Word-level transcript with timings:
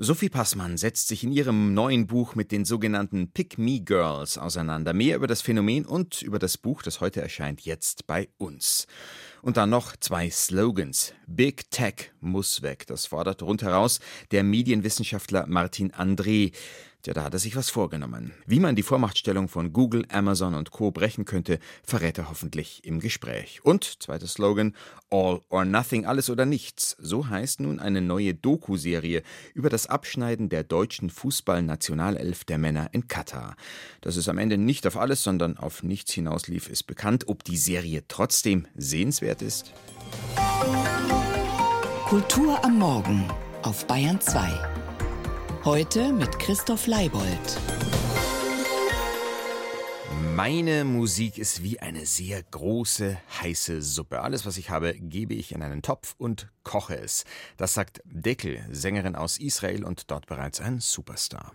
Sophie 0.00 0.28
Passmann 0.28 0.76
setzt 0.76 1.08
sich 1.08 1.24
in 1.24 1.32
ihrem 1.32 1.74
neuen 1.74 2.06
Buch 2.06 2.36
mit 2.36 2.52
den 2.52 2.64
sogenannten 2.64 3.32
Pick-Me 3.32 3.80
Girls 3.80 4.38
auseinander. 4.38 4.92
Mehr 4.92 5.16
über 5.16 5.26
das 5.26 5.42
Phänomen 5.42 5.84
und 5.86 6.22
über 6.22 6.38
das 6.38 6.56
Buch, 6.56 6.82
das 6.82 7.00
heute 7.00 7.20
erscheint, 7.20 7.62
jetzt 7.62 8.06
bei 8.06 8.28
uns. 8.38 8.86
Und 9.42 9.56
dann 9.56 9.70
noch 9.70 9.96
zwei 9.96 10.30
Slogans. 10.30 11.14
Big 11.26 11.68
Tech 11.72 12.12
muss 12.20 12.62
weg. 12.62 12.86
Das 12.86 13.06
fordert 13.06 13.42
rundheraus 13.42 13.98
der 14.30 14.44
Medienwissenschaftler 14.44 15.46
Martin 15.48 15.90
André. 15.90 16.52
Ja, 17.06 17.14
da 17.14 17.24
hat 17.24 17.32
er 17.32 17.38
sich 17.38 17.54
was 17.54 17.70
vorgenommen. 17.70 18.32
Wie 18.46 18.58
man 18.58 18.74
die 18.74 18.82
Vormachtstellung 18.82 19.48
von 19.48 19.72
Google, 19.72 20.04
Amazon 20.10 20.54
und 20.54 20.72
Co. 20.72 20.90
brechen 20.90 21.24
könnte, 21.24 21.60
verrät 21.84 22.18
er 22.18 22.28
hoffentlich 22.28 22.84
im 22.84 22.98
Gespräch. 22.98 23.64
Und, 23.64 24.02
zweiter 24.02 24.26
Slogan, 24.26 24.74
All 25.08 25.40
or 25.48 25.64
Nothing, 25.64 26.06
alles 26.06 26.28
oder 26.28 26.44
nichts. 26.44 26.96
So 27.00 27.28
heißt 27.28 27.60
nun 27.60 27.78
eine 27.78 28.00
neue 28.00 28.34
Doku-Serie 28.34 29.22
über 29.54 29.70
das 29.70 29.86
Abschneiden 29.86 30.48
der 30.48 30.64
deutschen 30.64 31.08
Fußballnationalelf 31.08 32.44
der 32.44 32.58
Männer 32.58 32.88
in 32.92 33.06
Katar. 33.06 33.54
Dass 34.00 34.16
es 34.16 34.28
am 34.28 34.38
Ende 34.38 34.58
nicht 34.58 34.86
auf 34.86 34.96
alles, 34.96 35.22
sondern 35.22 35.56
auf 35.56 35.84
nichts 35.84 36.12
hinauslief, 36.12 36.68
ist 36.68 36.82
bekannt. 36.88 37.28
Ob 37.28 37.44
die 37.44 37.56
Serie 37.56 38.02
trotzdem 38.08 38.66
sehenswert 38.74 39.40
ist? 39.40 39.72
Kultur 42.06 42.62
am 42.64 42.78
Morgen 42.78 43.24
auf 43.62 43.86
Bayern 43.86 44.20
2. 44.20 44.87
Heute 45.70 46.14
mit 46.14 46.38
Christoph 46.38 46.86
Leibold. 46.86 47.60
Meine 50.34 50.86
Musik 50.86 51.36
ist 51.36 51.62
wie 51.62 51.78
eine 51.78 52.06
sehr 52.06 52.42
große, 52.42 53.18
heiße 53.42 53.82
Suppe. 53.82 54.22
Alles, 54.22 54.46
was 54.46 54.56
ich 54.56 54.70
habe, 54.70 54.94
gebe 54.94 55.34
ich 55.34 55.52
in 55.52 55.62
einen 55.62 55.82
Topf 55.82 56.14
und 56.16 56.48
koche 56.62 56.96
es. 56.98 57.26
Das 57.58 57.74
sagt 57.74 58.00
Deckel, 58.06 58.64
Sängerin 58.70 59.14
aus 59.14 59.36
Israel 59.38 59.84
und 59.84 60.10
dort 60.10 60.24
bereits 60.24 60.62
ein 60.62 60.80
Superstar. 60.80 61.52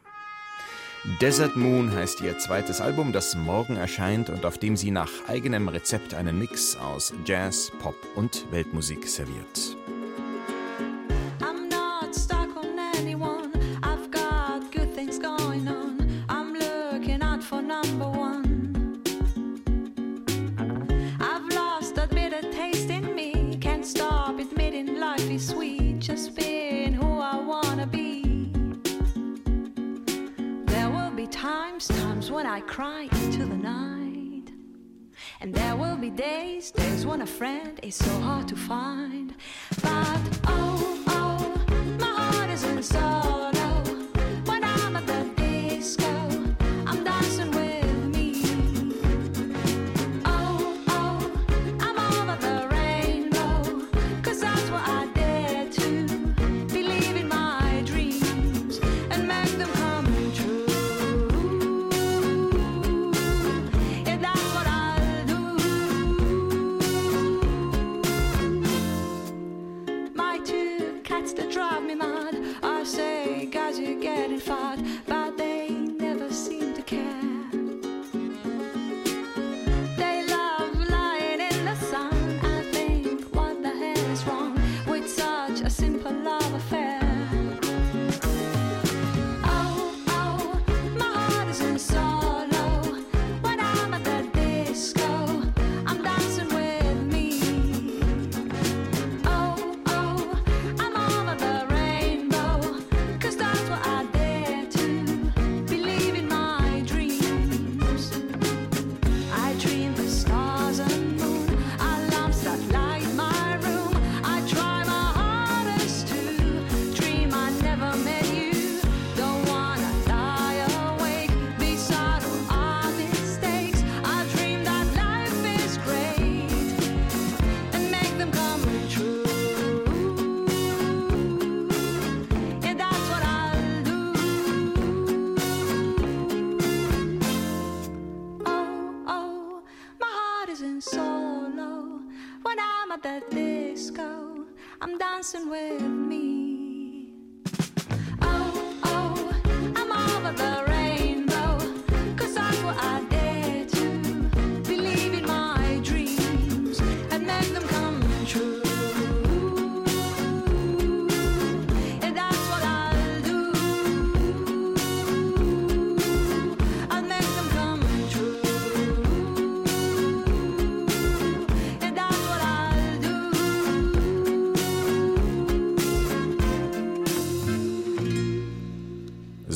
Desert 1.20 1.56
Moon 1.56 1.92
heißt 1.92 2.22
ihr 2.22 2.38
zweites 2.38 2.82
Album, 2.82 3.14
das 3.14 3.34
morgen 3.34 3.78
erscheint 3.78 4.30
und 4.30 4.46
auf 4.46 4.60
dem 4.60 4.78
sie 4.78 4.92
nach 4.92 5.10
eigenem 5.28 5.70
Rezept 5.70 6.14
einen 6.14 6.38
Mix 6.38 6.76
aus 6.76 7.14
Jazz, 7.26 7.72
Pop 7.80 7.96
und 8.14 8.46
Weltmusik 8.52 9.08
serviert. 9.08 9.76
Friend 37.44 37.78
is 37.84 37.96
so 37.96 38.22
hard 38.22 38.48
to 38.48 38.56
find. 38.56 39.36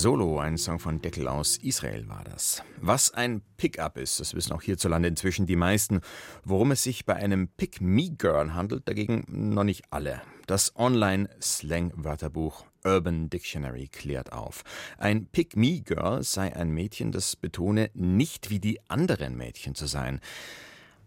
Solo, 0.07 0.39
ein 0.39 0.57
Song 0.57 0.79
von 0.79 1.01
Deckel 1.01 1.27
aus 1.27 1.57
Israel 1.57 2.07
war 2.07 2.23
das. 2.23 2.63
Was 2.79 3.13
ein 3.13 3.41
Pickup 3.57 3.97
ist, 3.97 4.21
das 4.21 4.35
wissen 4.35 4.53
auch 4.53 4.61
hierzulande 4.61 5.09
inzwischen 5.09 5.45
die 5.45 5.57
meisten. 5.57 5.99
Worum 6.45 6.71
es 6.71 6.81
sich 6.81 7.05
bei 7.05 7.17
einem 7.17 7.49
Pick-Me-Girl 7.49 8.53
handelt, 8.53 8.87
dagegen 8.87 9.25
noch 9.27 9.65
nicht 9.65 9.83
alle. 9.89 10.21
Das 10.45 10.73
Online-Slang-Wörterbuch 10.77 12.63
Urban 12.85 13.29
Dictionary 13.29 13.89
klärt 13.89 14.31
auf. 14.31 14.63
Ein 14.97 15.25
Pick-Me-Girl 15.25 16.23
sei 16.23 16.55
ein 16.55 16.69
Mädchen, 16.69 17.11
das 17.11 17.35
betone, 17.35 17.91
nicht 17.93 18.49
wie 18.49 18.61
die 18.61 18.79
anderen 18.89 19.35
Mädchen 19.35 19.75
zu 19.75 19.87
sein. 19.87 20.21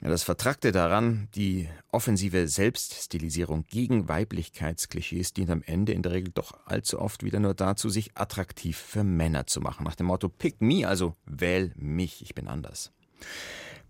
Ja, 0.02 0.08
das 0.08 0.22
Vertrackte 0.22 0.72
daran, 0.72 1.28
die 1.34 1.68
offensive 1.92 2.48
Selbststilisierung 2.48 3.66
gegen 3.66 4.08
Weiblichkeitsklischees 4.08 5.34
dient 5.34 5.50
am 5.50 5.62
Ende 5.62 5.92
in 5.92 6.02
der 6.02 6.12
Regel 6.12 6.32
doch 6.32 6.58
allzu 6.64 6.98
oft 6.98 7.22
wieder 7.22 7.38
nur 7.38 7.52
dazu, 7.52 7.90
sich 7.90 8.16
attraktiv 8.16 8.78
für 8.78 9.04
Männer 9.04 9.46
zu 9.46 9.60
machen. 9.60 9.84
Nach 9.84 9.96
dem 9.96 10.06
Motto 10.06 10.30
Pick 10.30 10.62
me, 10.62 10.88
also 10.88 11.16
wähl 11.26 11.72
mich, 11.76 12.22
ich 12.22 12.34
bin 12.34 12.48
anders. 12.48 12.92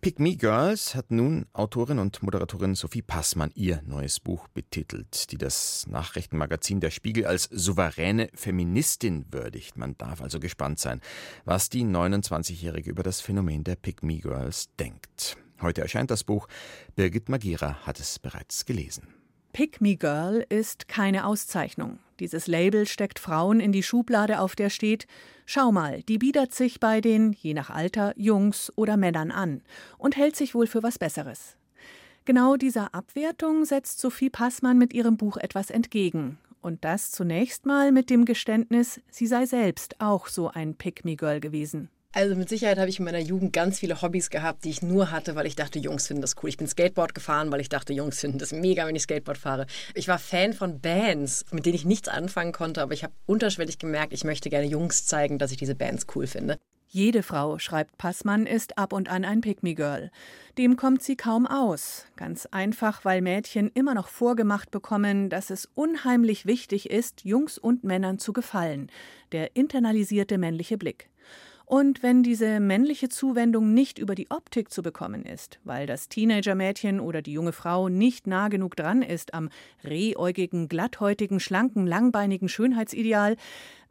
Pick 0.00 0.18
Me 0.18 0.34
Girls 0.34 0.94
hat 0.94 1.10
nun 1.10 1.44
Autorin 1.52 1.98
und 1.98 2.22
Moderatorin 2.22 2.74
Sophie 2.74 3.02
Passmann 3.02 3.52
ihr 3.54 3.82
neues 3.84 4.18
Buch 4.18 4.48
betitelt, 4.48 5.30
die 5.30 5.36
das 5.36 5.86
Nachrichtenmagazin 5.88 6.80
Der 6.80 6.90
Spiegel 6.90 7.26
als 7.26 7.50
souveräne 7.52 8.30
Feministin 8.34 9.26
würdigt. 9.30 9.76
Man 9.76 9.98
darf 9.98 10.22
also 10.22 10.40
gespannt 10.40 10.78
sein, 10.78 11.02
was 11.44 11.68
die 11.68 11.84
29-Jährige 11.84 12.90
über 12.90 13.02
das 13.02 13.20
Phänomen 13.20 13.62
der 13.62 13.76
Pick 13.76 14.02
Me 14.02 14.18
Girls 14.20 14.70
denkt. 14.78 15.36
Heute 15.62 15.82
erscheint 15.82 16.10
das 16.10 16.24
Buch. 16.24 16.48
Birgit 16.96 17.28
Magira 17.28 17.86
hat 17.86 18.00
es 18.00 18.18
bereits 18.18 18.64
gelesen. 18.64 19.08
Pick 19.52 19.80
Me 19.80 19.96
Girl 19.96 20.46
ist 20.48 20.86
keine 20.88 21.26
Auszeichnung. 21.26 21.98
Dieses 22.20 22.46
Label 22.46 22.86
steckt 22.86 23.18
Frauen 23.18 23.58
in 23.58 23.72
die 23.72 23.82
Schublade, 23.82 24.40
auf 24.40 24.54
der 24.54 24.70
steht: 24.70 25.06
Schau 25.44 25.72
mal, 25.72 26.02
die 26.04 26.18
biedert 26.18 26.54
sich 26.54 26.78
bei 26.78 27.00
den, 27.00 27.32
je 27.32 27.54
nach 27.54 27.70
Alter, 27.70 28.12
Jungs 28.16 28.72
oder 28.76 28.96
Männern 28.96 29.30
an 29.30 29.62
und 29.98 30.16
hält 30.16 30.36
sich 30.36 30.54
wohl 30.54 30.66
für 30.66 30.82
was 30.82 30.98
Besseres. 30.98 31.56
Genau 32.24 32.56
dieser 32.56 32.94
Abwertung 32.94 33.64
setzt 33.64 33.98
Sophie 33.98 34.30
Passmann 34.30 34.78
mit 34.78 34.92
ihrem 34.92 35.16
Buch 35.16 35.36
etwas 35.36 35.70
entgegen. 35.70 36.38
Und 36.60 36.84
das 36.84 37.10
zunächst 37.10 37.66
mal 37.66 37.90
mit 37.90 38.10
dem 38.10 38.26
Geständnis, 38.26 39.00
sie 39.10 39.26
sei 39.26 39.46
selbst 39.46 40.00
auch 40.00 40.28
so 40.28 40.48
ein 40.48 40.74
Pick-Me-Girl 40.74 41.40
gewesen. 41.40 41.88
Also 42.12 42.34
mit 42.34 42.48
Sicherheit 42.48 42.78
habe 42.78 42.88
ich 42.90 42.98
in 42.98 43.04
meiner 43.04 43.20
Jugend 43.20 43.52
ganz 43.52 43.78
viele 43.78 44.02
Hobbys 44.02 44.30
gehabt, 44.30 44.64
die 44.64 44.70
ich 44.70 44.82
nur 44.82 45.12
hatte, 45.12 45.36
weil 45.36 45.46
ich 45.46 45.54
dachte, 45.54 45.78
Jungs 45.78 46.08
finden 46.08 46.22
das 46.22 46.34
cool. 46.42 46.48
Ich 46.48 46.56
bin 46.56 46.66
Skateboard 46.66 47.14
gefahren, 47.14 47.52
weil 47.52 47.60
ich 47.60 47.68
dachte, 47.68 47.92
Jungs 47.92 48.18
finden 48.18 48.38
das 48.38 48.52
mega, 48.52 48.84
wenn 48.84 48.96
ich 48.96 49.02
Skateboard 49.02 49.38
fahre. 49.38 49.66
Ich 49.94 50.08
war 50.08 50.18
Fan 50.18 50.52
von 50.52 50.80
Bands, 50.80 51.44
mit 51.52 51.66
denen 51.66 51.76
ich 51.76 51.84
nichts 51.84 52.08
anfangen 52.08 52.50
konnte, 52.50 52.82
aber 52.82 52.94
ich 52.94 53.04
habe 53.04 53.14
unterschwellig 53.26 53.78
gemerkt, 53.78 54.12
ich 54.12 54.24
möchte 54.24 54.50
gerne 54.50 54.66
Jungs 54.66 55.06
zeigen, 55.06 55.38
dass 55.38 55.52
ich 55.52 55.56
diese 55.56 55.76
Bands 55.76 56.06
cool 56.16 56.26
finde. 56.26 56.58
Jede 56.88 57.22
Frau, 57.22 57.60
schreibt 57.60 57.96
Passmann, 57.98 58.46
ist 58.46 58.76
ab 58.76 58.92
und 58.92 59.08
an 59.08 59.24
ein 59.24 59.42
Pick-me-Girl. 59.42 60.10
Dem 60.58 60.74
kommt 60.74 61.04
sie 61.04 61.14
kaum 61.14 61.46
aus. 61.46 62.06
Ganz 62.16 62.46
einfach, 62.46 63.04
weil 63.04 63.22
Mädchen 63.22 63.70
immer 63.72 63.94
noch 63.94 64.08
vorgemacht 64.08 64.72
bekommen, 64.72 65.30
dass 65.30 65.50
es 65.50 65.68
unheimlich 65.76 66.46
wichtig 66.46 66.90
ist, 66.90 67.24
Jungs 67.24 67.58
und 67.58 67.84
Männern 67.84 68.18
zu 68.18 68.32
gefallen. 68.32 68.90
Der 69.30 69.54
internalisierte 69.54 70.36
männliche 70.36 70.76
Blick. 70.76 71.08
Und 71.70 72.02
wenn 72.02 72.24
diese 72.24 72.58
männliche 72.58 73.08
Zuwendung 73.08 73.72
nicht 73.72 74.00
über 74.00 74.16
die 74.16 74.28
Optik 74.28 74.72
zu 74.72 74.82
bekommen 74.82 75.24
ist, 75.24 75.60
weil 75.62 75.86
das 75.86 76.08
Teenagermädchen 76.08 76.98
oder 76.98 77.22
die 77.22 77.32
junge 77.32 77.52
Frau 77.52 77.88
nicht 77.88 78.26
nah 78.26 78.48
genug 78.48 78.74
dran 78.74 79.02
ist 79.02 79.34
am 79.34 79.50
rehäugigen, 79.84 80.66
glatthäutigen, 80.66 81.38
schlanken, 81.38 81.86
langbeinigen 81.86 82.48
Schönheitsideal, 82.48 83.36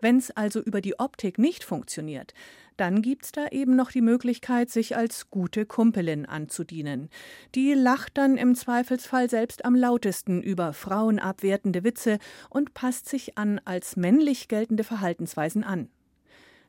wenn 0.02 0.18
es 0.18 0.30
also 0.30 0.60
über 0.60 0.82
die 0.82 1.00
Optik 1.00 1.38
nicht 1.38 1.64
funktioniert, 1.64 2.34
dann 2.76 3.02
gibt's 3.02 3.32
da 3.32 3.48
eben 3.48 3.78
noch 3.78 3.92
die 3.92 4.02
Möglichkeit, 4.02 4.70
sich 4.70 4.98
als 4.98 5.30
gute 5.30 5.66
Kumpelin 5.66 6.26
anzudienen. 6.26 7.08
Die 7.56 7.76
lacht 7.76 8.18
dann 8.18 8.36
im 8.36 8.56
Zweifelsfall 8.56 9.30
selbst 9.30 9.64
am 9.64 9.74
lautesten 9.74 10.44
über 10.44 10.74
frauenabwertende 10.74 11.86
Witze 11.86 12.20
und 12.50 12.74
passt 12.74 13.08
sich 13.08 13.38
an 13.38 13.62
als 13.64 13.96
männlich 13.96 14.50
geltende 14.50 14.84
Verhaltensweisen 14.84 15.64
an. 15.64 15.88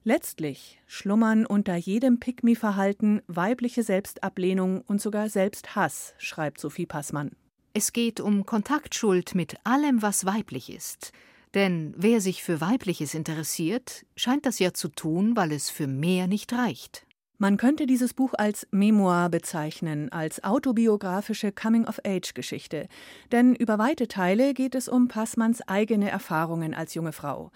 Letztlich 0.02 0.80
schlummern 0.86 1.44
unter 1.44 1.76
jedem 1.76 2.20
Pygmy-Verhalten 2.20 3.20
weibliche 3.26 3.82
Selbstablehnung 3.82 4.80
und 4.86 5.00
sogar 5.02 5.28
Selbsthass, 5.28 6.14
schreibt 6.16 6.58
Sophie 6.58 6.86
Passmann. 6.86 7.32
Es 7.74 7.92
geht 7.92 8.18
um 8.18 8.46
Kontaktschuld 8.46 9.34
mit 9.34 9.56
allem, 9.62 10.00
was 10.00 10.24
weiblich 10.24 10.72
ist. 10.72 11.12
Denn 11.52 11.92
wer 11.96 12.22
sich 12.22 12.42
für 12.42 12.62
Weibliches 12.62 13.12
interessiert, 13.12 14.06
scheint 14.16 14.46
das 14.46 14.58
ja 14.58 14.72
zu 14.72 14.88
tun, 14.88 15.36
weil 15.36 15.52
es 15.52 15.68
für 15.68 15.86
mehr 15.86 16.28
nicht 16.28 16.52
reicht. 16.52 17.06
Man 17.36 17.56
könnte 17.56 17.86
dieses 17.86 18.14
Buch 18.14 18.34
als 18.36 18.66
Memoir 18.70 19.28
bezeichnen, 19.28 20.12
als 20.12 20.44
autobiografische 20.44 21.52
Coming-of-Age-Geschichte. 21.52 22.86
Denn 23.32 23.54
über 23.54 23.78
weite 23.78 24.08
Teile 24.08 24.52
geht 24.52 24.74
es 24.74 24.88
um 24.88 25.08
Passmanns 25.08 25.66
eigene 25.66 26.10
Erfahrungen 26.10 26.74
als 26.74 26.94
junge 26.94 27.12
Frau. 27.12 27.50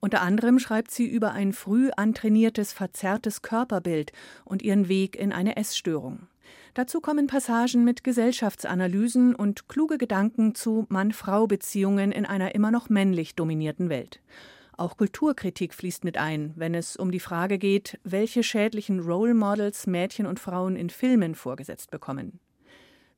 Unter 0.00 0.22
anderem 0.22 0.58
schreibt 0.58 0.90
sie 0.90 1.06
über 1.06 1.32
ein 1.32 1.52
früh 1.52 1.90
antrainiertes, 1.96 2.72
verzerrtes 2.72 3.42
Körperbild 3.42 4.12
und 4.44 4.62
ihren 4.62 4.88
Weg 4.88 5.16
in 5.16 5.32
eine 5.32 5.56
Essstörung. 5.56 6.28
Dazu 6.74 7.00
kommen 7.00 7.26
Passagen 7.26 7.84
mit 7.84 8.04
Gesellschaftsanalysen 8.04 9.34
und 9.34 9.68
kluge 9.68 9.98
Gedanken 9.98 10.54
zu 10.54 10.86
Mann-Frau-Beziehungen 10.88 12.12
in 12.12 12.24
einer 12.24 12.54
immer 12.54 12.70
noch 12.70 12.88
männlich 12.88 13.34
dominierten 13.34 13.88
Welt. 13.88 14.20
Auch 14.76 14.96
Kulturkritik 14.96 15.74
fließt 15.74 16.04
mit 16.04 16.18
ein, 16.18 16.52
wenn 16.54 16.74
es 16.74 16.96
um 16.96 17.10
die 17.10 17.18
Frage 17.18 17.58
geht, 17.58 17.98
welche 18.04 18.44
schädlichen 18.44 19.00
Role 19.00 19.34
Models 19.34 19.88
Mädchen 19.88 20.24
und 20.26 20.38
Frauen 20.38 20.76
in 20.76 20.88
Filmen 20.88 21.34
vorgesetzt 21.34 21.90
bekommen. 21.90 22.38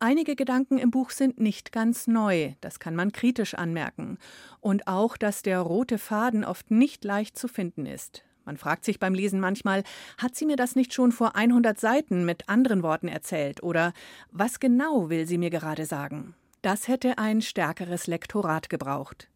Einige 0.03 0.35
Gedanken 0.35 0.79
im 0.79 0.91
Buch 0.91 1.11
sind 1.11 1.39
nicht 1.39 1.73
ganz 1.73 2.07
neu, 2.07 2.55
das 2.63 2.81
kann 2.81 2.97
man 2.97 3.13
kritisch 3.13 3.53
anmerken. 3.53 4.17
Und 4.61 4.87
auch, 4.87 5.19
dass 5.19 5.43
der 5.43 5.61
rote 5.61 5.99
Faden 5.99 6.43
oft 6.43 6.71
nicht 6.71 7.05
leicht 7.05 7.39
zu 7.39 7.49
finden 7.49 7.85
ist. 7.85 8.25
Man 8.47 8.57
fragt 8.57 8.87
sich 8.87 8.99
beim 8.99 9.13
Lesen 9.13 9.41
manchmal, 9.41 9.85
hat 10.17 10.37
sie 10.37 10.47
mir 10.47 10.57
das 10.57 10.75
nicht 10.75 10.95
schon 10.95 11.13
vor 11.13 11.37
100 11.37 11.79
Seiten 11.79 12.25
mit 12.25 12.49
anderen 12.49 12.83
Worten 12.83 13.09
erzählt? 13.09 13.63
Oder 13.63 13.93
was 14.31 14.59
genau 14.59 15.11
will 15.11 15.27
sie 15.27 15.37
mir 15.37 15.51
gerade 15.51 15.85
sagen? 15.85 16.35
Das 16.63 16.89
hätte 16.89 17.19
ein 17.19 17.43
stärkeres 17.43 18.07
Lektorat 18.07 18.71
gebraucht. 18.71 19.29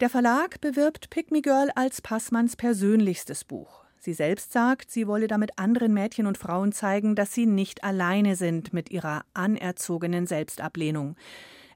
Der 0.00 0.08
Verlag 0.08 0.62
bewirbt 0.62 1.10
Pick 1.10 1.30
Me 1.30 1.42
Girl 1.42 1.70
als 1.74 2.00
Passmanns 2.00 2.56
persönlichstes 2.56 3.44
Buch. 3.44 3.84
Sie 4.02 4.14
selbst 4.14 4.50
sagt, 4.52 4.90
sie 4.90 5.06
wolle 5.06 5.28
damit 5.28 5.58
anderen 5.58 5.92
Mädchen 5.92 6.26
und 6.26 6.38
Frauen 6.38 6.72
zeigen, 6.72 7.14
dass 7.14 7.34
sie 7.34 7.44
nicht 7.44 7.84
alleine 7.84 8.34
sind 8.34 8.72
mit 8.72 8.90
ihrer 8.90 9.26
anerzogenen 9.34 10.26
Selbstablehnung. 10.26 11.16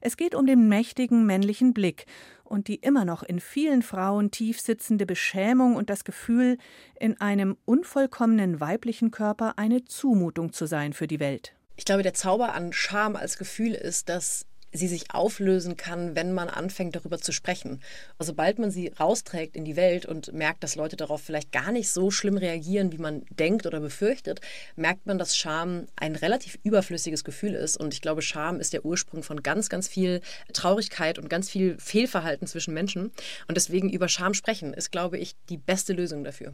Es 0.01 0.17
geht 0.17 0.33
um 0.33 0.47
den 0.47 0.67
mächtigen 0.67 1.27
männlichen 1.27 1.71
Blick 1.75 2.07
und 2.43 2.67
die 2.67 2.77
immer 2.77 3.05
noch 3.05 3.21
in 3.21 3.39
vielen 3.39 3.83
Frauen 3.83 4.31
tief 4.31 4.59
sitzende 4.59 5.05
Beschämung 5.05 5.75
und 5.75 5.91
das 5.91 6.03
Gefühl, 6.03 6.57
in 6.99 7.21
einem 7.21 7.57
unvollkommenen 7.65 8.59
weiblichen 8.59 9.11
Körper 9.11 9.59
eine 9.59 9.85
Zumutung 9.85 10.51
zu 10.51 10.65
sein 10.65 10.93
für 10.93 11.05
die 11.05 11.19
Welt. 11.19 11.53
Ich 11.75 11.85
glaube, 11.85 12.01
der 12.01 12.15
Zauber 12.15 12.55
an 12.55 12.73
Scham 12.73 13.15
als 13.15 13.37
Gefühl 13.37 13.73
ist, 13.73 14.09
dass 14.09 14.47
sie 14.75 14.87
sich 14.87 15.13
auflösen 15.13 15.77
kann, 15.77 16.15
wenn 16.15 16.33
man 16.33 16.49
anfängt, 16.49 16.95
darüber 16.95 17.19
zu 17.19 17.31
sprechen. 17.31 17.81
Also 18.17 18.31
sobald 18.31 18.59
man 18.59 18.71
sie 18.71 18.89
rausträgt 18.99 19.55
in 19.55 19.65
die 19.65 19.75
Welt 19.75 20.05
und 20.05 20.33
merkt, 20.33 20.63
dass 20.63 20.75
Leute 20.75 20.95
darauf 20.95 21.21
vielleicht 21.21 21.51
gar 21.51 21.71
nicht 21.71 21.89
so 21.89 22.11
schlimm 22.11 22.37
reagieren, 22.37 22.91
wie 22.91 22.97
man 22.97 23.23
denkt 23.29 23.65
oder 23.65 23.79
befürchtet, 23.79 24.41
merkt 24.75 25.05
man, 25.05 25.17
dass 25.17 25.37
Scham 25.37 25.87
ein 25.95 26.15
relativ 26.15 26.57
überflüssiges 26.63 27.23
Gefühl 27.23 27.55
ist. 27.55 27.77
Und 27.77 27.93
ich 27.93 28.01
glaube, 28.01 28.21
Scham 28.21 28.59
ist 28.59 28.73
der 28.73 28.85
Ursprung 28.85 29.23
von 29.23 29.41
ganz, 29.41 29.69
ganz 29.69 29.87
viel 29.87 30.21
Traurigkeit 30.53 31.17
und 31.17 31.29
ganz 31.29 31.49
viel 31.49 31.77
Fehlverhalten 31.79 32.47
zwischen 32.47 32.73
Menschen. 32.73 33.11
Und 33.47 33.55
deswegen 33.55 33.89
über 33.89 34.09
Scham 34.09 34.33
sprechen 34.33 34.73
ist, 34.73 34.91
glaube 34.91 35.17
ich, 35.17 35.35
die 35.49 35.57
beste 35.57 35.93
Lösung 35.93 36.23
dafür. 36.23 36.53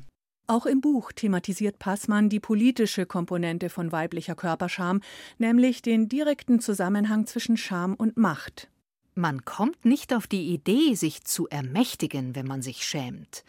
Auch 0.51 0.65
im 0.65 0.81
Buch 0.81 1.13
thematisiert 1.13 1.79
Passmann 1.79 2.27
die 2.27 2.41
politische 2.41 3.05
Komponente 3.05 3.69
von 3.69 3.93
weiblicher 3.93 4.35
Körperscham, 4.35 4.99
nämlich 5.37 5.81
den 5.81 6.09
direkten 6.09 6.59
Zusammenhang 6.59 7.25
zwischen 7.25 7.55
Scham 7.55 7.93
und 7.95 8.17
Macht. 8.17 8.69
Man 9.15 9.45
kommt 9.45 9.85
nicht 9.85 10.13
auf 10.13 10.27
die 10.27 10.53
Idee, 10.53 10.95
sich 10.95 11.23
zu 11.23 11.47
ermächtigen, 11.47 12.35
wenn 12.35 12.47
man 12.47 12.61
sich 12.61 12.83
schämt. 12.83 13.45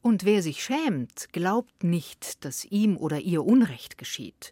Und 0.00 0.24
wer 0.24 0.42
sich 0.42 0.64
schämt, 0.64 1.30
glaubt 1.30 1.84
nicht, 1.84 2.42
dass 2.46 2.64
ihm 2.64 2.96
oder 2.96 3.20
ihr 3.20 3.44
Unrecht 3.44 3.98
geschieht. 3.98 4.50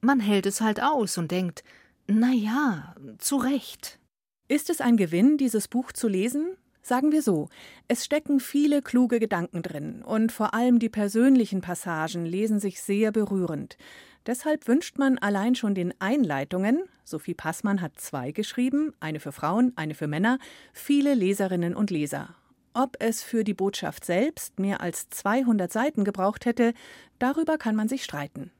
Man 0.00 0.18
hält 0.18 0.46
es 0.46 0.60
halt 0.60 0.82
aus 0.82 1.18
und 1.18 1.30
denkt, 1.30 1.62
na 2.08 2.32
ja, 2.32 2.96
zu 3.18 3.36
Recht. 3.36 4.00
Ist 4.48 4.70
es 4.70 4.80
ein 4.80 4.96
Gewinn, 4.96 5.38
dieses 5.38 5.68
Buch 5.68 5.92
zu 5.92 6.08
lesen? 6.08 6.56
Sagen 6.86 7.12
wir 7.12 7.22
so, 7.22 7.48
es 7.88 8.04
stecken 8.04 8.40
viele 8.40 8.82
kluge 8.82 9.18
Gedanken 9.18 9.62
drin 9.62 10.02
und 10.02 10.32
vor 10.32 10.52
allem 10.52 10.78
die 10.78 10.90
persönlichen 10.90 11.62
Passagen 11.62 12.26
lesen 12.26 12.60
sich 12.60 12.82
sehr 12.82 13.10
berührend. 13.10 13.78
Deshalb 14.26 14.68
wünscht 14.68 14.98
man 14.98 15.16
allein 15.16 15.54
schon 15.54 15.74
den 15.74 15.94
Einleitungen, 15.98 16.82
Sophie 17.02 17.32
Passmann 17.32 17.80
hat 17.80 17.98
zwei 17.98 18.32
geschrieben, 18.32 18.92
eine 19.00 19.18
für 19.18 19.32
Frauen, 19.32 19.72
eine 19.76 19.94
für 19.94 20.08
Männer, 20.08 20.38
viele 20.74 21.14
Leserinnen 21.14 21.74
und 21.74 21.90
Leser. 21.90 22.34
Ob 22.74 22.96
es 22.98 23.22
für 23.22 23.44
die 23.44 23.54
Botschaft 23.54 24.04
selbst 24.04 24.58
mehr 24.58 24.82
als 24.82 25.08
200 25.08 25.72
Seiten 25.72 26.04
gebraucht 26.04 26.44
hätte, 26.44 26.74
darüber 27.18 27.56
kann 27.56 27.76
man 27.76 27.88
sich 27.88 28.04
streiten. 28.04 28.50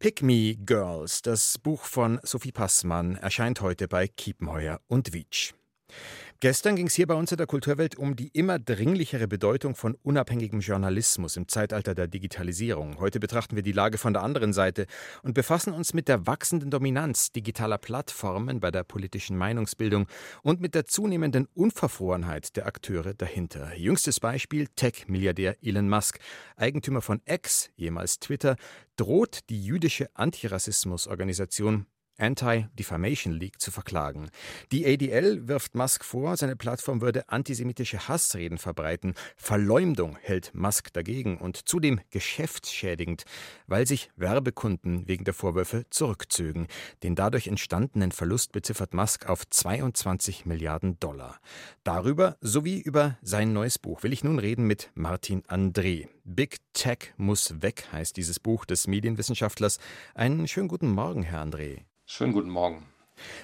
Pick 0.00 0.20
Me 0.20 0.54
Girls, 0.54 1.22
das 1.22 1.56
Buch 1.56 1.84
von 1.84 2.20
Sophie 2.24 2.52
Passmann, 2.52 3.16
erscheint 3.16 3.62
heute 3.62 3.88
bei 3.88 4.06
Kiepenheuer 4.06 4.82
und 4.86 5.14
Wietsch. 5.14 5.54
Gestern 6.40 6.76
ging 6.76 6.88
es 6.88 6.94
hier 6.94 7.06
bei 7.06 7.14
uns 7.14 7.30
in 7.32 7.38
der 7.38 7.46
Kulturwelt 7.46 7.96
um 7.96 8.16
die 8.16 8.28
immer 8.28 8.58
dringlichere 8.58 9.28
Bedeutung 9.28 9.74
von 9.74 9.96
unabhängigem 10.02 10.60
Journalismus 10.60 11.36
im 11.36 11.48
Zeitalter 11.48 11.94
der 11.94 12.06
Digitalisierung. 12.06 12.98
Heute 12.98 13.20
betrachten 13.20 13.56
wir 13.56 13.62
die 13.62 13.72
Lage 13.72 13.98
von 13.98 14.12
der 14.12 14.22
anderen 14.22 14.52
Seite 14.52 14.86
und 15.22 15.34
befassen 15.34 15.72
uns 15.72 15.94
mit 15.94 16.08
der 16.08 16.26
wachsenden 16.26 16.70
Dominanz 16.70 17.32
digitaler 17.32 17.78
Plattformen 17.78 18.60
bei 18.60 18.70
der 18.70 18.84
politischen 18.84 19.38
Meinungsbildung 19.38 20.06
und 20.42 20.60
mit 20.60 20.74
der 20.74 20.86
zunehmenden 20.86 21.46
Unverfrorenheit 21.54 22.56
der 22.56 22.66
Akteure 22.66 23.14
dahinter. 23.14 23.74
Jüngstes 23.76 24.20
Beispiel 24.20 24.66
Tech-Milliardär 24.74 25.56
Elon 25.62 25.88
Musk, 25.88 26.18
Eigentümer 26.56 27.00
von 27.00 27.22
X, 27.26 27.70
jemals 27.76 28.18
Twitter, 28.18 28.56
droht 28.96 29.48
die 29.48 29.64
jüdische 29.64 30.08
Antirassismusorganisation 30.14 31.86
Anti-Defamation 32.18 33.32
League 33.32 33.60
zu 33.60 33.70
verklagen. 33.70 34.30
Die 34.72 34.86
ADL 34.86 35.48
wirft 35.48 35.74
Musk 35.74 36.04
vor, 36.04 36.36
seine 36.36 36.56
Plattform 36.56 37.00
würde 37.00 37.28
antisemitische 37.28 38.08
Hassreden 38.08 38.58
verbreiten. 38.58 39.14
Verleumdung 39.36 40.16
hält 40.20 40.54
Musk 40.54 40.92
dagegen 40.92 41.38
und 41.38 41.68
zudem 41.68 42.00
geschäftsschädigend, 42.10 43.24
weil 43.66 43.86
sich 43.86 44.10
Werbekunden 44.16 45.08
wegen 45.08 45.24
der 45.24 45.34
Vorwürfe 45.34 45.86
zurückzögen. 45.90 46.66
Den 47.02 47.14
dadurch 47.14 47.48
entstandenen 47.48 48.12
Verlust 48.12 48.52
beziffert 48.52 48.94
Musk 48.94 49.28
auf 49.28 49.48
22 49.48 50.46
Milliarden 50.46 50.98
Dollar. 51.00 51.40
Darüber 51.82 52.36
sowie 52.40 52.80
über 52.80 53.18
sein 53.22 53.52
neues 53.52 53.78
Buch 53.78 54.02
will 54.02 54.12
ich 54.12 54.24
nun 54.24 54.38
reden 54.38 54.66
mit 54.66 54.90
Martin 54.94 55.42
André. 55.44 56.08
Big 56.24 56.58
Tech 56.72 57.12
muss 57.16 57.60
weg 57.62 57.86
heißt 57.92 58.16
dieses 58.16 58.40
Buch 58.40 58.64
des 58.64 58.86
Medienwissenschaftlers. 58.86 59.78
Einen 60.14 60.48
schönen 60.48 60.68
guten 60.68 60.88
Morgen, 60.88 61.22
Herr 61.22 61.42
André. 61.44 61.82
Schönen 62.06 62.34
guten 62.34 62.50
Morgen. 62.50 62.84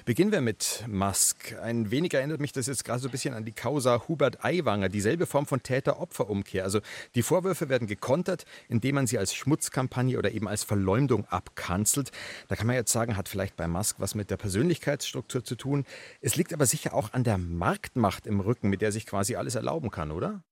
Beginnen 0.05 0.31
wir 0.31 0.41
mit 0.41 0.85
Musk. 0.87 1.57
Ein 1.63 1.89
wenig 1.89 2.13
erinnert 2.13 2.39
mich 2.39 2.51
das 2.51 2.67
jetzt 2.67 2.85
gerade 2.85 2.99
so 2.99 3.07
ein 3.07 3.11
bisschen 3.11 3.33
an 3.33 3.43
die 3.43 3.53
Causa 3.53 4.07
Hubert 4.07 4.45
Aiwanger, 4.45 4.87
dieselbe 4.87 5.25
Form 5.25 5.47
von 5.47 5.63
Täter-Opfer-Umkehr. 5.63 6.63
Also 6.63 6.79
die 7.15 7.23
Vorwürfe 7.23 7.69
werden 7.69 7.87
gekontert, 7.87 8.45
indem 8.69 8.95
man 8.95 9.07
sie 9.07 9.17
als 9.17 9.33
Schmutzkampagne 9.33 10.15
oder 10.19 10.31
eben 10.31 10.47
als 10.47 10.63
Verleumdung 10.63 11.25
abkanzelt. 11.25 12.11
Da 12.49 12.55
kann 12.55 12.67
man 12.67 12.75
jetzt 12.75 12.91
sagen, 12.91 13.17
hat 13.17 13.29
vielleicht 13.29 13.55
bei 13.55 13.67
Musk 13.67 13.95
was 13.99 14.13
mit 14.13 14.29
der 14.29 14.37
Persönlichkeitsstruktur 14.37 15.43
zu 15.43 15.55
tun. 15.55 15.83
Es 16.21 16.35
liegt 16.35 16.53
aber 16.53 16.67
sicher 16.67 16.93
auch 16.93 17.13
an 17.13 17.23
der 17.23 17.39
Marktmacht 17.39 18.27
im 18.27 18.41
Rücken, 18.41 18.69
mit 18.69 18.83
der 18.83 18.91
sich 18.91 19.07
quasi 19.07 19.35
alles 19.35 19.55
erlauben 19.55 19.89
kann, 19.89 20.11
oder? 20.11 20.43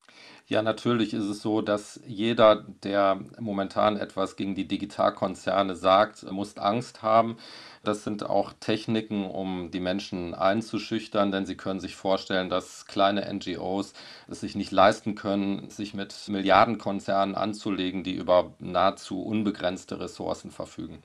Ja, 0.47 0.63
natürlich 0.63 1.13
ist 1.13 1.25
es 1.25 1.43
so, 1.43 1.61
dass 1.61 1.99
jeder, 2.07 2.65
der 2.83 3.19
momentan 3.39 3.97
etwas 3.97 4.35
gegen 4.35 4.55
die 4.55 4.67
Digitalkonzerne 4.67 5.75
sagt, 5.75 6.23
muss 6.31 6.57
Angst 6.57 7.03
haben. 7.03 7.37
Das 7.83 8.03
sind 8.03 8.23
auch 8.23 8.53
Techniken, 8.59 9.25
um 9.25 9.69
die 9.69 9.79
Menschen 9.79 10.33
einzuschüchtern, 10.33 11.31
denn 11.31 11.45
sie 11.45 11.55
können 11.55 11.79
sich 11.79 11.95
vorstellen, 11.95 12.49
dass 12.49 12.87
kleine 12.87 13.31
NGOs 13.31 13.93
es 14.27 14.39
sich 14.39 14.55
nicht 14.55 14.71
leisten 14.71 15.13
können, 15.13 15.69
sich 15.69 15.93
mit 15.93 16.15
Milliardenkonzernen 16.27 17.35
anzulegen, 17.35 18.03
die 18.03 18.15
über 18.15 18.53
nahezu 18.57 19.21
unbegrenzte 19.21 19.99
Ressourcen 19.99 20.49
verfügen. 20.49 21.03